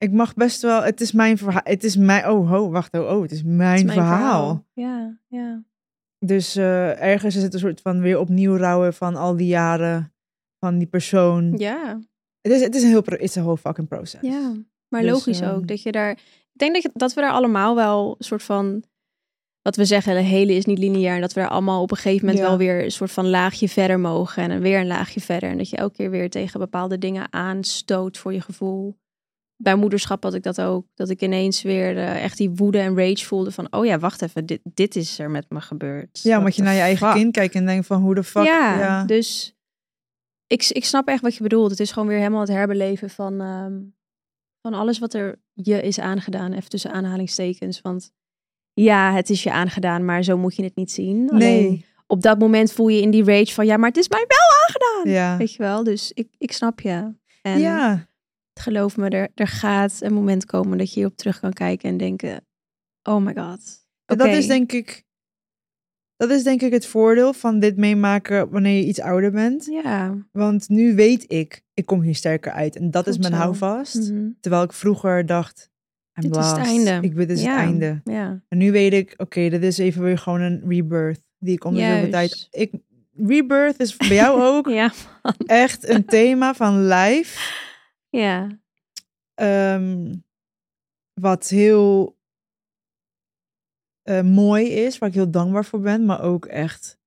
Ik 0.00 0.12
mag 0.12 0.34
best 0.34 0.62
wel, 0.62 0.82
het 0.82 1.00
is 1.00 1.12
mijn 1.12 1.38
verhaal. 1.38 1.60
Het 1.64 1.84
is 1.84 1.96
mijn, 1.96 2.28
oh, 2.28 2.50
ho, 2.50 2.70
wacht, 2.70 2.94
oh, 2.94 3.10
oh, 3.16 3.22
het 3.22 3.32
is 3.32 3.42
mijn, 3.42 3.70
Het 3.70 3.78
is 3.78 3.84
mijn 3.84 3.98
verhaal. 3.98 4.66
Ja, 4.72 5.18
ja. 5.28 5.62
Dus 6.18 6.56
eh, 6.56 7.02
ergens 7.02 7.36
is 7.36 7.42
het 7.42 7.54
een 7.54 7.60
soort 7.60 7.80
van 7.80 8.00
weer 8.00 8.18
opnieuw 8.18 8.56
rouwen 8.56 8.94
van 8.94 9.16
al 9.16 9.36
die 9.36 9.46
jaren 9.46 10.12
van 10.58 10.78
die 10.78 10.86
persoon. 10.86 11.54
Ja, 11.56 12.00
Het 12.40 12.52
is, 12.52 12.60
het 12.60 12.74
is 12.74 12.82
een 12.82 12.88
heel, 12.88 13.02
it's 13.06 13.36
a 13.36 13.40
whole 13.42 13.56
fucking 13.56 13.88
process. 13.88 14.22
ja. 14.22 14.52
Maar 14.88 15.02
Dus, 15.02 15.10
logisch 15.10 15.40
ehm, 15.40 15.54
ook. 15.54 15.68
Dat 15.68 15.82
je 15.82 15.92
daar... 15.92 16.10
Ik 16.52 16.58
denk 16.58 16.72
dat, 16.72 16.82
je, 16.82 16.90
dat 16.94 17.14
we 17.14 17.20
daar 17.20 17.32
allemaal 17.32 17.74
wel 17.74 18.14
een 18.18 18.24
soort 18.24 18.42
van... 18.42 18.82
Wat 19.62 19.76
we 19.76 19.84
zeggen, 19.84 20.14
de 20.14 20.20
hele 20.20 20.52
is 20.52 20.64
niet 20.64 20.78
lineair. 20.78 21.14
En 21.14 21.20
dat 21.20 21.32
we 21.32 21.40
daar 21.40 21.48
allemaal 21.48 21.82
op 21.82 21.90
een 21.90 21.96
gegeven 21.96 22.26
moment 22.26 22.44
Ja. 22.44 22.48
wel 22.48 22.58
weer 22.58 22.84
een 22.84 22.90
soort 22.90 23.10
van 23.10 23.28
laagje 23.28 23.68
verder 23.68 24.00
mogen. 24.00 24.50
En 24.50 24.60
weer 24.60 24.80
een 24.80 24.86
laagje 24.86 25.20
verder. 25.20 25.50
En 25.50 25.58
dat 25.58 25.70
je 25.70 25.76
elke 25.76 25.94
keer 25.96 26.10
weer 26.10 26.30
tegen 26.30 26.60
bepaalde 26.60 26.98
dingen 26.98 27.32
aanstoot 27.32 28.18
voor 28.18 28.32
je 28.32 28.40
gevoel. 28.40 28.96
Bij 29.62 29.74
moederschap 29.74 30.22
had 30.22 30.34
ik 30.34 30.42
dat 30.42 30.60
ook. 30.60 30.86
Dat 30.94 31.08
ik 31.08 31.22
ineens 31.22 31.62
weer 31.62 31.96
eh, 31.98 32.24
echt 32.24 32.36
die 32.36 32.50
woede 32.50 32.78
en 32.78 32.96
rage 32.96 33.24
voelde 33.24 33.50
van... 33.52 33.66
Oh 33.72 33.86
ja, 33.86 33.98
wacht 33.98 34.22
even, 34.22 34.46
dit, 34.46 34.60
dit 34.64 34.96
is 34.96 35.18
er 35.18 35.30
met 35.30 35.46
me 35.48 35.60
gebeurd. 35.60 36.20
Ja, 36.22 36.38
omdat 36.38 36.56
je 36.56 36.62
naar 36.62 36.74
je 36.74 36.80
eigen 36.80 37.06
fuck? 37.06 37.16
kind 37.16 37.32
kijkt 37.32 37.54
en 37.54 37.66
denkt 37.66 37.86
van 37.86 38.00
hoe 38.02 38.14
de 38.14 38.24
fuck. 38.24 38.44
ja, 38.44 38.78
ja. 38.78 39.04
dus 39.04 39.54
ik, 40.46 40.68
ik 40.68 40.84
snap 40.84 41.08
echt 41.08 41.22
wat 41.22 41.34
je 41.34 41.42
bedoelt. 41.42 41.70
Het 41.70 41.80
is 41.80 41.92
gewoon 41.92 42.08
weer 42.08 42.18
helemaal 42.18 42.40
het 42.40 42.48
herbeleven 42.48 43.10
van, 43.10 43.40
ehm, 43.40 43.78
van 44.62 44.74
alles 44.74 44.98
wat 44.98 45.14
er 45.14 45.40
je 45.52 45.82
is 45.82 45.98
aangedaan. 45.98 46.52
Even 46.52 46.70
tussen 46.70 46.92
aanhalingstekens. 46.92 47.80
Want 47.80 48.12
ja, 48.72 49.12
het 49.12 49.30
is 49.30 49.42
je 49.42 49.52
aangedaan, 49.52 50.04
maar 50.04 50.22
zo 50.22 50.36
moet 50.38 50.56
je 50.56 50.62
het 50.64 50.76
niet 50.76 50.92
zien. 50.92 51.30
Alleen 51.30 51.62
Nee. 51.62 51.86
op 52.06 52.22
dat 52.22 52.38
moment 52.38 52.72
voel 52.72 52.88
je 52.88 53.00
in 53.00 53.10
die 53.10 53.24
rage 53.24 53.52
van 53.54 53.66
ja, 53.66 53.76
maar 53.76 53.88
het 53.88 53.98
is 53.98 54.08
mij 54.08 54.24
wel 54.28 54.38
aangedaan. 54.66 55.14
Ja. 55.14 55.36
Weet 55.36 55.52
je 55.52 55.62
wel, 55.62 55.84
dus 55.84 56.12
ik, 56.14 56.28
ik 56.38 56.52
snap 56.52 56.80
je. 56.80 57.14
En 57.42 57.58
ja. 57.58 58.08
Geloof 58.54 58.96
me, 58.96 59.08
er, 59.08 59.28
er 59.34 59.46
gaat 59.48 59.96
een 60.00 60.12
moment 60.14 60.44
komen 60.44 60.78
dat 60.78 60.88
je 60.88 60.94
hierop 60.94 61.16
terug 61.16 61.40
kan 61.40 61.52
kijken 61.52 61.88
en 61.88 61.96
denken, 61.96 62.46
oh 63.02 63.22
my 63.24 63.34
god. 63.34 63.84
Dat 64.04 64.26
is 64.26 64.46
denk 64.46 64.72
ik. 64.72 65.04
Dat 66.16 66.30
is 66.30 66.42
denk 66.42 66.62
ik 66.62 66.72
het 66.72 66.86
voordeel 66.86 67.32
van 67.32 67.58
dit 67.58 67.76
meemaken 67.76 68.50
wanneer 68.50 68.76
je 68.76 68.84
iets 68.86 69.00
ouder 69.00 69.30
bent. 69.30 69.64
Ja. 69.64 70.26
Want 70.32 70.68
nu 70.68 70.94
weet 70.94 71.24
ik, 71.32 71.62
ik 71.74 71.86
kom 71.86 72.00
hier 72.02 72.14
sterker 72.14 72.52
uit. 72.52 72.76
En 72.76 72.90
dat 72.90 73.06
is 73.06 73.18
mijn 73.18 73.32
zo. 73.32 73.38
houvast. 73.38 74.10
Mhm. 74.10 74.28
Terwijl 74.40 74.62
ik 74.62 74.72
vroeger 74.72 75.26
dacht, 75.26 75.70
I'm 76.22 76.30
Dit 76.30 76.36
is 76.40 76.46
het 76.50 76.56
einde. 76.56 76.98
Ik 77.00 77.16
dit 77.16 77.30
is 77.30 77.42
Ja. 77.42 77.50
het 77.50 77.60
einde. 77.60 78.00
Ja. 78.04 78.42
En 78.48 78.58
nu 78.58 78.72
weet 78.72 78.92
ik, 78.92 79.14
oké, 79.16 79.48
dit 79.48 79.62
is 79.62 79.78
even 79.78 80.02
weer 80.02 80.18
gewoon 80.18 80.40
een 80.40 80.62
rebirth. 80.68 81.22
Die 81.38 81.54
ik 81.54 81.64
om 81.64 81.74
de 81.74 82.08
tijd... 82.10 82.48
Ik, 82.50 82.72
rebirth 83.16 83.80
is 83.80 83.96
bij 83.96 84.14
jou 84.14 84.42
ook 84.56 84.68
Ja. 84.68 84.92
echt 85.46 85.88
een 85.88 86.04
thema 86.04 86.54
van 86.54 86.86
life. 86.86 87.38
Ja. 88.10 88.46
ehm, 89.34 90.14
wat 91.20 91.48
heel 91.48 92.18
eh, 94.02 94.20
mooi 94.20 94.66
is, 94.68 94.98
waar 94.98 95.08
ik 95.08 95.14
heel 95.14 95.30
dankbaar 95.30 95.64
voor 95.64 95.80
ben, 95.80 96.04
maar 96.04 96.22
ook 96.22 96.46
echt. 96.46 96.98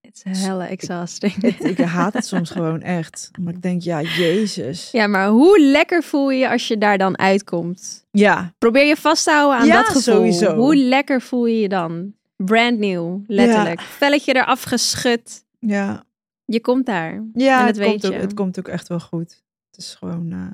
Het 0.00 0.22
is 0.24 0.42
helle 0.44 0.64
exhausting. 0.64 1.42
Het, 1.42 1.64
ik 1.64 1.78
haat 1.98 2.12
het 2.12 2.26
soms 2.26 2.50
gewoon 2.50 2.80
echt. 2.80 3.30
Maar 3.40 3.52
ik 3.54 3.62
denk, 3.62 3.82
ja, 3.82 4.00
Jezus. 4.02 4.90
Ja, 4.90 5.06
maar 5.06 5.28
hoe 5.28 5.60
lekker 5.60 6.02
voel 6.02 6.30
je 6.30 6.38
je 6.38 6.50
als 6.50 6.68
je 6.68 6.78
daar 6.78 6.98
dan 6.98 7.18
uitkomt? 7.18 8.06
Ja, 8.10 8.54
Probeer 8.58 8.86
je 8.86 8.96
vast 8.96 9.24
te 9.24 9.30
houden 9.30 9.58
aan 9.58 9.66
Ja, 9.66 9.76
dat 9.76 9.86
gevoel. 9.86 10.02
sowieso. 10.02 10.54
Hoe 10.56 10.76
lekker 10.76 11.20
voel 11.20 11.46
je 11.46 11.60
je 11.60 11.68
dan? 11.68 12.14
Brand 12.36 12.78
new, 12.78 13.20
letterlijk. 13.26 13.80
Velletje 13.80 14.34
eraf 14.34 14.62
geschud. 14.62 15.44
ja. 15.58 16.04
Je 16.44 16.60
komt 16.60 16.86
daar. 16.86 17.24
Ja, 17.34 17.60
En 17.60 17.66
het, 17.66 17.78
komt 17.80 18.06
ook, 18.06 18.12
het 18.12 18.34
komt 18.34 18.58
ook 18.58 18.68
echt 18.68 18.88
wel 18.88 19.00
goed. 19.00 19.42
Het 19.76 19.80
is 19.84 19.94
gewoon. 19.94 20.32
eh, 20.32 20.46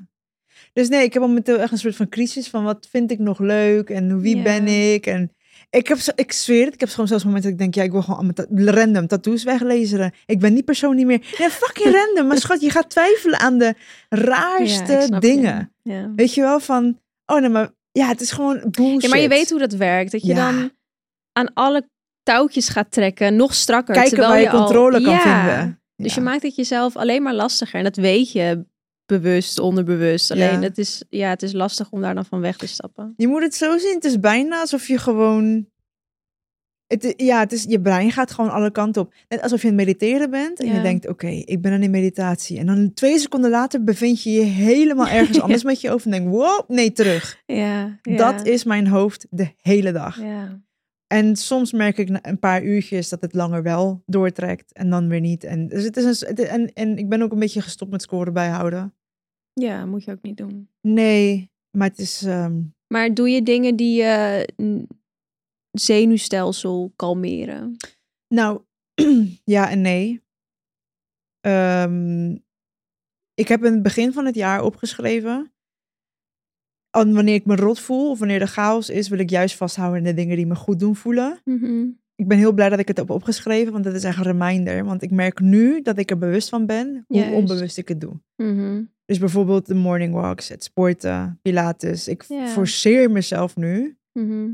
Dus 0.73 0.89
nee, 0.89 1.03
ik 1.03 1.13
heb 1.13 1.23
momenteel 1.23 1.59
echt 1.59 1.73
een 1.73 1.79
soort 1.79 1.97
van 1.97 2.09
crisis 2.09 2.49
van 2.49 2.65
wat 2.65 2.87
vind 2.91 3.11
ik 3.11 3.19
nog 3.19 3.39
leuk 3.39 3.91
en 3.91 4.21
wie 4.21 4.37
Ja. 4.37 4.43
ben 4.43 4.67
ik 4.67 5.07
en 5.07 5.33
ik 5.71 5.89
heb, 5.89 5.99
zo- 5.99 6.13
ik 6.15 6.33
zweer 6.33 6.65
het, 6.65 6.75
ik 6.75 6.81
heb 6.81 6.89
gewoon 6.89 7.07
zelfs 7.09 7.25
momenten 7.25 7.51
dat 7.51 7.59
ik 7.61 7.65
denk, 7.65 7.75
ja, 7.75 7.83
ik 7.83 7.91
wil 7.93 8.03
gewoon 8.03 8.35
random 8.75 9.07
tattoos 9.07 9.43
weglezen. 9.45 10.13
Ik 10.27 10.39
ben 10.41 10.55
die 10.55 10.63
persoon 10.63 10.97
niet 10.97 11.07
meer. 11.07 11.35
Nee, 11.39 11.51
fucking 11.51 11.95
random. 11.95 12.27
Maar 12.27 12.39
schat, 12.39 12.61
je 12.61 12.71
gaat 12.71 12.91
twijfelen 12.91 13.39
aan 13.39 13.59
de 13.59 13.75
raarste 14.09 14.93
Ja, 14.93 15.01
je. 15.01 15.19
dingen. 15.19 15.73
Ja. 15.83 16.13
Weet 16.17 16.35
je 16.35 16.41
wel 16.41 16.61
van, 16.61 17.01
oh 17.27 17.41
nee, 17.41 17.49
maar 17.49 17.71
ja, 17.93 18.07
het 18.09 18.21
is 18.21 18.31
gewoon 18.31 18.61
bullshit. 18.71 19.03
ja, 19.03 19.09
maar 19.09 19.19
je 19.19 19.29
weet 19.29 19.51
hoe 19.51 19.59
dat 19.59 19.73
werkt. 19.73 20.13
Dat 20.13 20.23
je 20.23 20.35
Ja. 20.35 20.51
dan 20.53 20.71
aan 21.33 21.53
alle 21.55 21.89
touwtjes 22.23 22.69
gaat 22.69 22.91
trekken, 22.91 23.37
nog 23.37 23.55
strakker. 23.55 23.95
kijken 23.95 24.11
terwijl 24.13 24.31
waar 24.33 24.41
je, 24.41 24.59
controle 24.59 25.03
kan 25.03 25.13
Ja. 25.13 25.21
vinden. 25.47 25.81
Dus 25.97 26.15
Ja. 26.15 26.21
je 26.21 26.29
maakt 26.29 26.43
het 26.43 26.57
jezelf 26.57 26.97
alleen 26.97 27.23
maar 27.23 27.35
lastiger. 27.35 27.79
En 27.79 27.85
dat 27.85 27.97
weet 27.97 28.33
je 28.33 28.65
bewust, 29.09 29.59
onderbewust. 29.59 30.31
Alleen 30.31 30.53
Ja. 30.53 30.61
het, 30.61 30.79
is, 30.79 31.05
ja, 31.09 31.29
het 31.29 31.42
is 31.42 31.53
lastig 31.53 31.90
om 31.90 32.01
daar 32.01 32.14
dan 32.14 32.25
van 32.25 32.40
weg 32.40 32.57
te 32.57 32.66
stappen. 32.66 33.14
Je 33.16 33.29
moet 33.29 33.42
het 33.42 33.55
zo 33.55 33.79
zien. 33.79 33.94
Het 33.94 34.05
is 34.05 34.21
bijna 34.21 34.61
alsof 34.61 34.87
je 34.88 34.99
gewoon. 34.99 35.66
Het, 36.87 37.14
ja, 37.16 37.38
het 37.40 37.53
is, 37.53 37.64
je 37.68 37.81
brein 37.81 38.12
gaat 38.12 38.31
gewoon 38.31 38.51
alle 38.51 38.71
kanten 38.71 39.03
op. 39.03 39.14
Net 39.29 39.42
alsof 39.42 39.62
je 39.62 39.68
aan 39.68 39.77
het 39.79 39.87
mediteren 39.87 40.31
bent 40.31 40.61
en 40.61 40.66
Ja. 40.66 40.75
je 40.75 40.83
denkt: 40.83 41.09
oké, 41.09 41.27
ik 41.29 41.61
ben 41.62 41.73
aan 41.73 41.83
in 41.83 41.90
meditatie. 41.90 42.59
En 42.59 42.66
dan 42.66 42.92
twee 42.94 43.18
seconden 43.18 43.51
later 43.51 43.85
bevind 43.85 44.23
je 44.23 44.31
je 44.31 44.40
helemaal 44.42 45.09
ergens 45.09 45.40
anders 45.42 45.62
met 45.64 45.81
je 45.81 45.90
over 45.90 46.12
en 46.12 46.18
denk: 46.18 46.29
wow, 46.35 46.71
nee, 46.71 46.92
terug. 46.92 47.42
Ja, 47.47 47.99
ja. 48.03 48.16
Dat 48.16 48.47
is 48.47 48.64
mijn 48.64 48.87
hoofd 48.87 49.27
de 49.31 49.53
hele 49.61 49.92
dag. 49.92 50.21
Ja. 50.21 50.61
En 51.07 51.37
soms 51.37 51.73
merk 51.73 51.99
ik 51.99 52.09
na 52.09 52.18
een 52.23 52.38
paar 52.38 52.62
uurtjes 52.62 53.09
dat 53.09 53.21
het 53.21 53.35
langer 53.35 53.62
wel 53.62 54.03
doortrekt 54.07 54.73
en 54.73 54.90
dan 54.90 55.09
weer 55.09 55.21
niet. 55.21 55.44
En, 55.44 55.68
dus 55.68 55.85
het 55.85 55.97
is 55.97 56.05
een, 56.05 56.29
het- 56.29 56.40
en, 56.40 56.73
en 56.73 56.99
ik 56.99 57.09
ben 57.09 57.23
ook 57.23 57.33
een 57.33 57.38
beetje 57.38 57.62
gestopt 57.62 57.90
met 57.90 58.03
scoren 58.03 58.33
bijhouden. 58.33 58.94
Ja, 59.61 59.87
moet 59.87 60.05
je 60.05 60.11
ook 60.12 60.23
niet 60.23 60.37
doen. 60.37 60.68
Nee, 60.81 61.51
maar 61.71 61.88
het 61.88 61.99
is. 61.99 62.23
ehm, 62.23 62.61
Maar 62.87 63.14
doe 63.14 63.29
je 63.31 63.42
dingen 63.42 63.77
die 63.77 64.03
je 64.03 64.49
mm, 64.57 64.87
zenuwstelsel 65.71 66.92
kalmeren? 66.97 67.77
Nou, 68.35 68.61
ja 69.44 69.71
en 69.71 69.81
nee. 69.81 70.23
Ehm, 71.40 72.31
ik 73.35 73.49
heb 73.49 73.64
in 73.64 73.73
het 73.73 73.83
begin 73.83 74.12
van 74.12 74.27
het 74.27 74.35
jaar 74.35 74.62
opgeschreven. 74.62 75.53
En 76.90 77.14
wanneer 77.14 77.35
ik 77.35 77.47
me 77.47 77.57
rot 77.57 77.81
voel 77.81 78.11
of 78.11 78.18
wanneer 78.18 78.40
er 78.40 78.47
chaos 78.47 78.90
is, 78.90 79.09
wil 79.09 79.18
ik 79.18 79.31
juist 79.31 79.57
vasthouden 79.57 79.99
in 79.99 80.05
de 80.05 80.14
dingen 80.14 80.37
die 80.37 80.47
me 80.47 80.55
goed 80.55 80.81
doen 80.81 80.97
voelen. 80.97 81.40
Mhm. 81.44 81.87
Ik 82.14 82.29
ben 82.29 82.38
heel 82.38 82.53
blij 82.53 82.68
dat 82.68 82.79
ik 82.79 82.88
het 82.88 82.97
heb 82.97 83.11
opgeschreven, 83.11 83.73
want 83.73 83.85
dat 83.85 83.94
is 83.94 84.05
echt 84.05 84.16
een 84.16 84.23
reminder. 84.23 84.85
Want 84.85 85.03
ik 85.03 85.11
merk 85.11 85.40
nu 85.40 85.83
dat 85.83 85.99
ik 85.99 86.11
er 86.11 86.18
bewust 86.18 86.49
van 86.49 86.66
ben 86.66 87.05
hoe 87.07 87.18
Juist. 87.18 87.35
onbewust 87.35 87.79
ik 87.79 87.88
het 87.88 88.01
doe. 88.01 88.21
Mhm. 88.37 88.83
Dus 89.09 89.18
bijvoorbeeld 89.18 89.66
de 89.66 89.75
morning 89.75 90.12
walks, 90.14 90.49
het 90.49 90.64
sporten, 90.64 91.38
pilates. 91.42 92.09
Ik 92.09 92.23
forceer 92.49 93.11
mezelf 93.11 93.57
nu, 93.57 93.99
Mhm. 94.12 94.51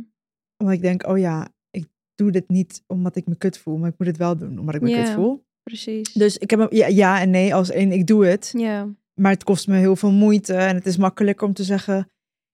omdat 0.57 0.75
ik 0.75 0.81
denk, 0.83 1.07
oh 1.07 1.19
ja, 1.19 1.49
ik 1.71 1.87
doe 2.15 2.31
dit 2.31 2.49
niet 2.49 2.83
omdat 2.87 3.17
ik 3.17 3.27
me 3.27 3.37
kut 3.37 3.59
voel, 3.59 3.77
maar 3.77 3.89
ik 3.91 3.99
moet 3.99 4.07
het 4.09 4.17
wel 4.17 4.37
doen 4.37 4.59
omdat 4.59 4.75
ik 4.75 4.81
me 4.81 4.91
kut 5.05 5.11
voel. 5.15 5.45
Precies. 5.63 6.13
Dus 6.13 6.39
ik 6.39 6.51
heb 6.51 6.61
een, 6.61 6.69
ja, 6.71 6.87
ja 6.87 7.21
en 7.21 7.31
nee 7.31 7.55
als 7.55 7.71
één, 7.71 7.93
ik 7.93 8.07
doe 8.07 8.27
het. 8.27 8.51
ja. 8.57 8.89
Maar 9.21 9.33
het 9.33 9.45
kost 9.45 9.69
me 9.69 9.77
heel 9.77 9.97
veel 9.97 10.13
moeite. 10.13 10.55
En 10.55 10.75
het 10.75 10.87
is 10.87 10.97
makkelijker 10.97 11.47
om 11.47 11.53
te 11.55 11.65
zeggen, 11.65 12.11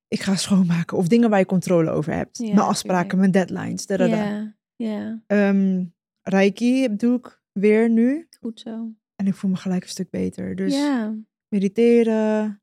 ik 0.09 0.21
ga 0.21 0.37
schoonmaken. 0.37 0.97
Of 0.97 1.09
dingen 1.09 1.31
waar 1.31 1.39
je 1.39 1.47
controle 1.47 1.91
over 1.91 2.13
hebt. 2.13 2.39
Mijn 2.39 2.59
afspraken, 2.59 3.19
mijn 3.19 3.31
deadlines. 3.31 3.87
Da, 3.87 3.97
da, 3.97 4.09
da. 4.09 4.55
Ja. 4.77 5.23
Ehm, 5.27 5.85
Reiki 6.23 6.97
doe 6.97 7.17
ik 7.19 7.43
weer 7.53 7.91
nu. 7.91 8.29
Goed 8.41 8.61
zo. 8.61 8.89
En 9.17 9.27
ik 9.27 9.35
voel 9.35 9.51
me 9.51 9.57
gelijk 9.57 9.83
een 9.83 9.89
stuk 9.89 10.11
beter. 10.11 10.57
Dus 10.57 10.75
Ja. 10.75 11.15
Mediteren. 11.51 12.63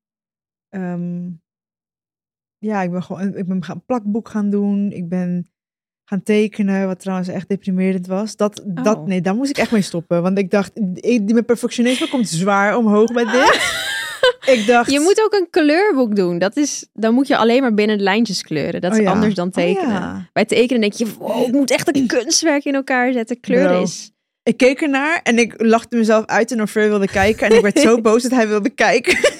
Ehm, 0.69 1.30
ja, 2.58 2.82
ik 2.82 2.91
ben 2.91 3.04
gewoon 3.04 3.36
ik 3.36 3.47
ben 3.47 3.63
gaan 3.63 3.76
een 3.76 3.86
plakboek 3.86 4.30
gaan 4.30 4.50
doen. 4.50 4.91
Ik 4.91 5.10
ben 5.10 5.47
gaan 6.10 6.23
tekenen, 6.23 6.88
wat 6.88 7.00
trouwens 7.00 7.30
echt 7.30 7.50
deprimerend 7.50 8.08
was. 8.08 8.36
Dat, 8.36 8.63
dat, 8.65 8.97
Oh. 8.97 9.06
nee, 9.06 9.21
daar 9.21 9.36
moest 9.36 9.50
ik 9.50 9.58
echt 9.58 9.71
mee 9.71 9.82
stoppen. 9.82 10.21
Want 10.21 10.38
ik 10.38 10.52
dacht, 10.52 10.71
ik, 10.93 11.32
mijn 11.32 11.45
perfectionisme 11.45 12.10
komt 12.10 12.30
zwaar 12.30 12.78
omhoog 12.78 13.13
bij 13.13 13.26
dit. 13.26 13.86
ik 14.56 14.63
dacht... 14.67 14.91
Je 14.91 15.00
moet 15.00 15.21
ook 15.23 15.34
een 15.34 15.47
kleurboek 15.50 16.15
doen. 16.15 16.39
Dat 16.39 16.58
is, 16.58 16.88
dan 16.93 17.13
moet 17.13 17.28
je 17.28 17.38
alleen 17.38 17.62
maar 17.62 17.73
binnen 17.73 17.97
de 17.97 18.04
lijntjes 18.04 18.41
kleuren. 18.41 18.82
Dat 18.82 18.91
is 18.91 18.97
Oh 18.97 19.04
ja. 19.04 19.12
anders 19.12 19.34
dan 19.34 19.47
Oh 19.47 19.54
tekenen. 19.54 19.89
ja. 19.89 20.30
Bij 20.34 20.45
tekenen 20.45 20.82
denk 20.82 20.93
je, 20.93 21.13
wow, 21.19 21.47
ik 21.47 21.54
moet 21.54 21.71
echt 21.71 21.95
een 21.95 22.08
kunstwerk 22.17 22.65
in 22.65 22.76
elkaar 22.76 23.13
zetten. 23.13 23.39
Kleuren 23.39 23.69
Bro. 23.71 23.82
is... 23.82 24.12
Ik 24.48 24.58
keek 24.58 24.82
ernaar 24.82 25.20
en 25.24 25.38
ik 25.38 25.54
lachte 25.58 25.96
mezelf 25.96 26.26
uit 26.26 26.52
en 26.52 26.62
of 26.62 26.70
Fleur 26.72 26.90
wilde 26.90 27.08
kijken. 27.08 27.50
En 27.50 27.56
ik 27.56 27.62
werd 27.62 27.80
zo 27.80 28.02
boos 28.02 28.22
dat 28.24 28.32
hij 28.32 28.48
wilde 28.48 28.70
kijken. 28.70 29.18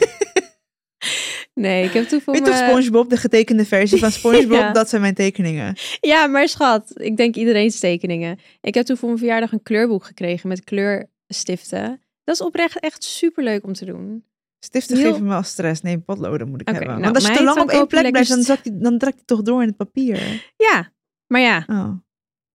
Nee, 1.54 1.84
ik 1.84 1.92
heb 1.94 2.08
toen 2.08 2.22
voor 2.22 2.34
Weet 2.34 2.46
je 2.46 2.52
toch 2.52 2.62
me... 2.62 2.68
SpongeBob, 2.68 3.10
de 3.10 3.18
getekende 3.18 3.66
versie 3.66 4.00
van 4.00 4.12
SpongeBob? 4.20 4.52
Ja. 4.58 4.72
Dat 4.72 4.90
zijn 4.90 5.02
mijn 5.02 5.14
tekeningen. 5.14 5.76
Ja, 6.00 6.28
maar 6.28 6.48
schat, 6.48 6.92
ik 6.94 7.18
denk 7.18 7.36
iedereen's 7.36 7.80
tekeningen. 7.80 8.40
Ik 8.62 8.74
heb 8.74 8.86
toen 8.86 8.98
voor 8.98 9.08
mijn 9.08 9.20
verjaardag 9.20 9.52
een 9.52 9.64
kleurboek 9.64 10.04
gekregen 10.04 10.48
met 10.50 10.64
kleurstiften. 10.64 12.02
Dat 12.24 12.36
is 12.36 12.42
oprecht 12.42 12.80
echt 12.80 13.04
superleuk 13.04 13.64
om 13.64 13.74
te 13.74 13.86
doen. 13.86 14.24
Stiften 14.60 14.98
Heel- 14.98 15.12
geven 15.12 15.26
me 15.26 15.36
al 15.36 15.44
stress. 15.44 15.82
Nee, 15.82 15.98
potloden 16.00 16.50
moet 16.50 16.62
ik 16.62 16.68
hebben. 16.68 16.88
nou, 16.88 17.02
Want 17.02 17.16
als 17.16 17.28
je 17.28 17.34
te 17.34 17.44
lang 17.44 17.60
op 17.62 17.70
één 17.70 17.80
je 17.80 17.86
plek 17.88 18.12
blijft, 18.12 18.30
dan, 18.30 18.42
zakt 18.42 18.64
die, 18.64 18.78
dan 18.78 18.98
trekt 18.98 19.16
hij 19.16 19.26
toch 19.26 19.42
door 19.42 19.62
in 19.62 19.68
het 19.68 19.78
papier. 19.78 20.44
Ja, 20.58 20.92
maar 21.28 21.42
ja, 21.42 21.66
Oh. 21.68 21.90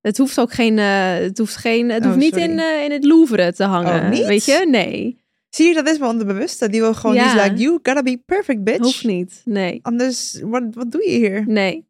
Het 0.02 0.18
hoeft 0.18 0.40
ook 0.40 0.52
geen, 0.52 0.78
eh, 0.78 1.14
het 1.14 1.38
hoeft 1.38 1.56
geen, 1.56 1.88
het 1.90 2.00
Oh, 2.02 2.06
hoeft 2.06 2.18
niet 2.18 2.34
sorry. 2.34 2.50
in, 2.50 2.58
eh, 2.58 2.84
in 2.84 2.90
het 2.90 3.04
Louvre 3.04 3.52
te 3.52 3.64
hangen. 3.64 4.02
Oh, 4.02 4.10
niet? 4.10 4.26
Weet 4.26 4.44
je? 4.44 4.66
Nee, 4.70 5.20
Zie 5.48 5.66
je, 5.68 5.74
dat 5.74 5.88
is 5.88 5.98
mijn 5.98 6.10
onderbewuste. 6.10 6.68
Die 6.68 6.80
wil 6.80 6.94
gewoon, 6.94 7.14
Ja. 7.16 7.32
die 7.32 7.40
is 7.42 7.48
like, 7.48 7.62
you 7.62 7.72
gotta 7.82 8.02
be 8.02 8.22
perfect, 8.26 8.64
bitch. 8.64 8.78
hoeft 8.84 9.04
niet. 9.04 9.42
Nee, 9.44 9.78
Anders, 9.82 10.40
wat, 10.42 10.62
wat 10.70 10.90
doe 10.92 11.02
je 11.10 11.16
hier? 11.16 11.44
nee, 11.46 11.86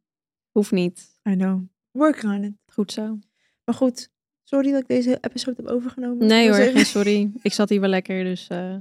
hoeft 0.50 0.70
niet. 0.70 1.00
I 1.28 1.34
know. 1.36 1.60
Working 1.90 2.32
on 2.32 2.44
it. 2.44 2.52
Goed 2.66 2.92
zo. 2.92 3.18
Maar 3.64 3.74
goed, 3.74 4.08
sorry 4.44 4.70
dat 4.70 4.80
ik 4.80 4.88
deze 4.88 5.18
episode 5.20 5.56
heb 5.62 5.66
overgenomen. 5.72 6.26
Nee 6.26 6.46
hoor, 6.48 6.56
geen 6.58 6.86
sorry. 6.86 7.30
Ik 7.42 7.52
zat 7.52 7.68
hier 7.68 7.80
wel 7.80 7.88
lekker, 7.88 8.24
dus 8.24 8.46
eh, 8.48 8.58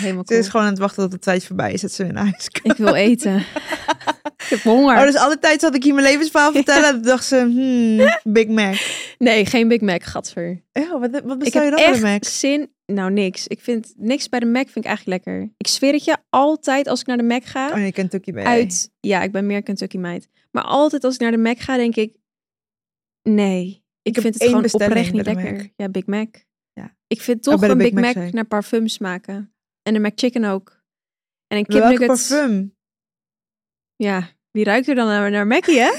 helemaal 0.00 0.22
Ze 0.22 0.28
cool. 0.28 0.40
is 0.40 0.48
gewoon 0.48 0.66
aan 0.66 0.72
het 0.72 0.80
wachten 0.80 1.02
tot 1.02 1.12
de 1.12 1.18
tijd 1.18 1.44
voorbij 1.44 1.72
is 1.72 1.80
dat 1.80 1.92
ze 1.92 2.02
weer 2.02 2.12
naar 2.12 2.24
huis 2.30 2.48
kan. 2.50 2.70
Ik 2.70 2.76
wil 2.76 2.94
eten. 2.94 3.42
ik 4.36 4.46
heb 4.48 4.60
honger. 4.60 4.96
Oh, 4.96 5.02
dus 5.02 5.16
alle 5.16 5.38
tijd 5.38 5.60
zat 5.60 5.74
ik 5.74 5.82
hier 5.82 5.94
mijn 5.94 6.06
levensverhaal 6.06 6.52
vertellen. 6.52 6.88
en 6.94 7.02
dacht 7.02 7.24
ze, 7.24 7.36
hmm, 7.36 8.32
Big 8.32 8.46
Mac. 8.46 8.76
Nee, 9.18 9.46
geen 9.46 9.68
Big 9.68 9.80
Mac, 9.80 10.02
gadver. 10.02 10.62
Oh, 10.72 11.00
wat, 11.00 11.20
wat 11.24 11.38
bestel 11.38 11.62
je 11.62 11.70
dan 11.70 11.78
bij 11.78 11.92
de 11.92 12.00
Mac? 12.00 12.24
zin... 12.24 12.70
Nou, 12.86 13.10
niks. 13.10 13.46
Ik 13.46 13.60
vind 13.60 13.92
niks 13.96 14.28
bij 14.28 14.40
de 14.40 14.46
Mac 14.46 14.64
vind 14.64 14.84
ik 14.84 14.84
eigenlijk 14.84 15.24
lekker. 15.24 15.52
Ik 15.56 15.66
zweer 15.66 15.92
het 15.92 16.04
je, 16.04 16.16
altijd 16.28 16.88
als 16.88 17.00
ik 17.00 17.06
naar 17.06 17.16
de 17.16 17.22
Mac 17.22 17.44
ga... 17.44 17.68
Oh 17.68 17.74
nee, 17.74 17.92
Kentucky 17.92 18.32
bij 18.32 18.44
uit... 18.44 18.90
Ja, 19.00 19.22
ik 19.22 19.32
ben 19.32 19.46
meer 19.46 19.62
Kentucky 19.62 19.96
meid. 19.96 20.28
Maar 20.50 20.62
altijd 20.64 21.04
als 21.04 21.14
ik 21.14 21.20
naar 21.20 21.30
de 21.30 21.38
Mac 21.38 21.58
ga, 21.58 21.76
denk 21.76 21.96
ik... 21.96 22.16
Nee, 23.22 23.84
ik, 24.02 24.20
vind 24.20 24.34
het 24.34 24.42
gewoon 24.42 24.72
oprecht 24.72 25.12
niet 25.12 25.26
lekker. 25.26 25.52
Mac. 25.52 25.68
Ja, 25.76 25.88
Big 25.88 26.06
Mac. 26.06 26.28
Ja. 26.72 26.96
Ik 27.06 27.20
vind 27.20 27.46
Oh, 27.46 27.54
toch 27.54 27.62
een 27.62 27.78
Big 27.78 27.92
Big 27.92 28.14
Mac 28.14 28.32
naar 28.32 28.44
parfum 28.44 28.88
smaken. 28.88 29.54
En 29.82 29.94
de 29.94 30.00
McChicken 30.00 30.44
ook. 30.44 30.82
En 31.46 31.58
een 31.58 31.64
Welke 31.66 31.88
kipnuggets. 31.88 32.28
parfum? 32.28 32.76
Ja, 34.02 34.28
wie 34.50 34.64
ruikt 34.64 34.88
er 34.88 34.94
dan 34.94 35.06
naar, 35.06 35.30
naar 35.30 35.46
Mackie, 35.46 35.80
hè? 35.80 35.90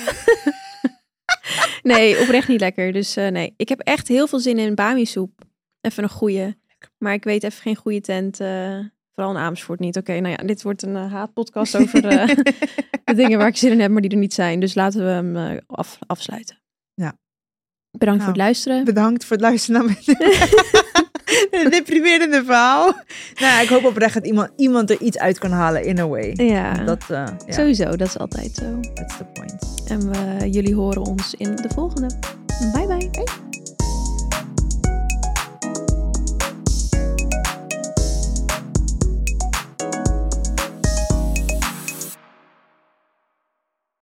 nee, 1.91 2.19
oprecht 2.21 2.47
niet 2.47 2.59
lekker. 2.59 2.91
Dus 2.91 3.15
eh, 3.15 3.27
nee, 3.27 3.53
ik 3.57 3.69
heb 3.69 3.79
echt 3.79 4.07
heel 4.07 4.27
veel 4.27 4.39
zin 4.39 4.57
in 4.57 4.75
bami 4.75 5.05
soep. 5.05 5.41
Even 5.81 6.03
een 6.03 6.09
goeie. 6.09 6.55
Maar 6.97 7.13
ik 7.13 7.23
weet 7.23 7.43
even 7.43 7.61
geen 7.61 7.75
goede 7.75 8.01
tent. 8.01 8.39
eh, 8.39 8.79
vooral 9.11 9.33
in 9.33 9.41
Amersfoort 9.41 9.79
niet. 9.79 9.97
Oké, 9.97 10.19
nou 10.19 10.35
ja, 10.37 10.43
dit 10.47 10.61
wordt 10.61 10.81
een 10.81 10.95
eh, 10.95 11.11
haatpodcast 11.11 11.75
over 11.77 12.01
de 13.05 13.13
dingen 13.13 13.37
waar 13.37 13.47
ik 13.47 13.57
zin 13.57 13.71
in 13.71 13.79
heb, 13.79 13.91
maar 13.91 14.01
die 14.01 14.11
er 14.11 14.17
niet 14.17 14.33
zijn. 14.33 14.59
Dus 14.59 14.73
laten 14.73 15.03
we 15.05 15.09
hem 15.09 15.59
af, 15.67 15.99
afsluiten. 16.07 16.61
Ja. 16.93 17.17
Bedankt 17.97 18.23
voor 18.23 18.31
Nou, 18.31 18.31
het 18.31 18.37
luisteren. 18.37 18.83
Bedankt 18.83 19.25
voor 19.25 19.35
het 19.37 19.45
luisteren 19.45 19.85
mijn 21.51 21.69
deprimerende 21.69 22.43
verhaal. 22.45 22.85
Nou, 22.85 23.53
ja, 23.53 23.61
ik 23.61 23.69
hoop 23.69 23.83
oprecht 23.85 24.13
dat 24.13 24.25
iemand, 24.25 24.49
iemand 24.55 24.89
er 24.89 25.01
iets 25.01 25.17
uit 25.17 25.37
kan 25.39 25.51
halen 25.51 25.83
in 25.85 25.99
a 25.99 26.07
way. 26.07 26.33
Ja, 26.35 26.73
Dat, 26.73 27.03
eh 27.09 27.23
ja, 27.45 27.53
sowieso. 27.53 27.95
Dat 27.95 28.07
is 28.07 28.17
altijd 28.17 28.55
zo. 28.55 28.79
that's 28.93 29.17
the 29.17 29.25
point. 29.33 29.83
En 29.87 30.11
we, 30.11 30.49
jullie 30.49 30.75
horen 30.75 31.01
ons 31.05 31.33
in 31.37 31.55
de 31.55 31.69
volgende. 31.73 32.09
Bye 32.73 32.87
bye. 32.87 33.59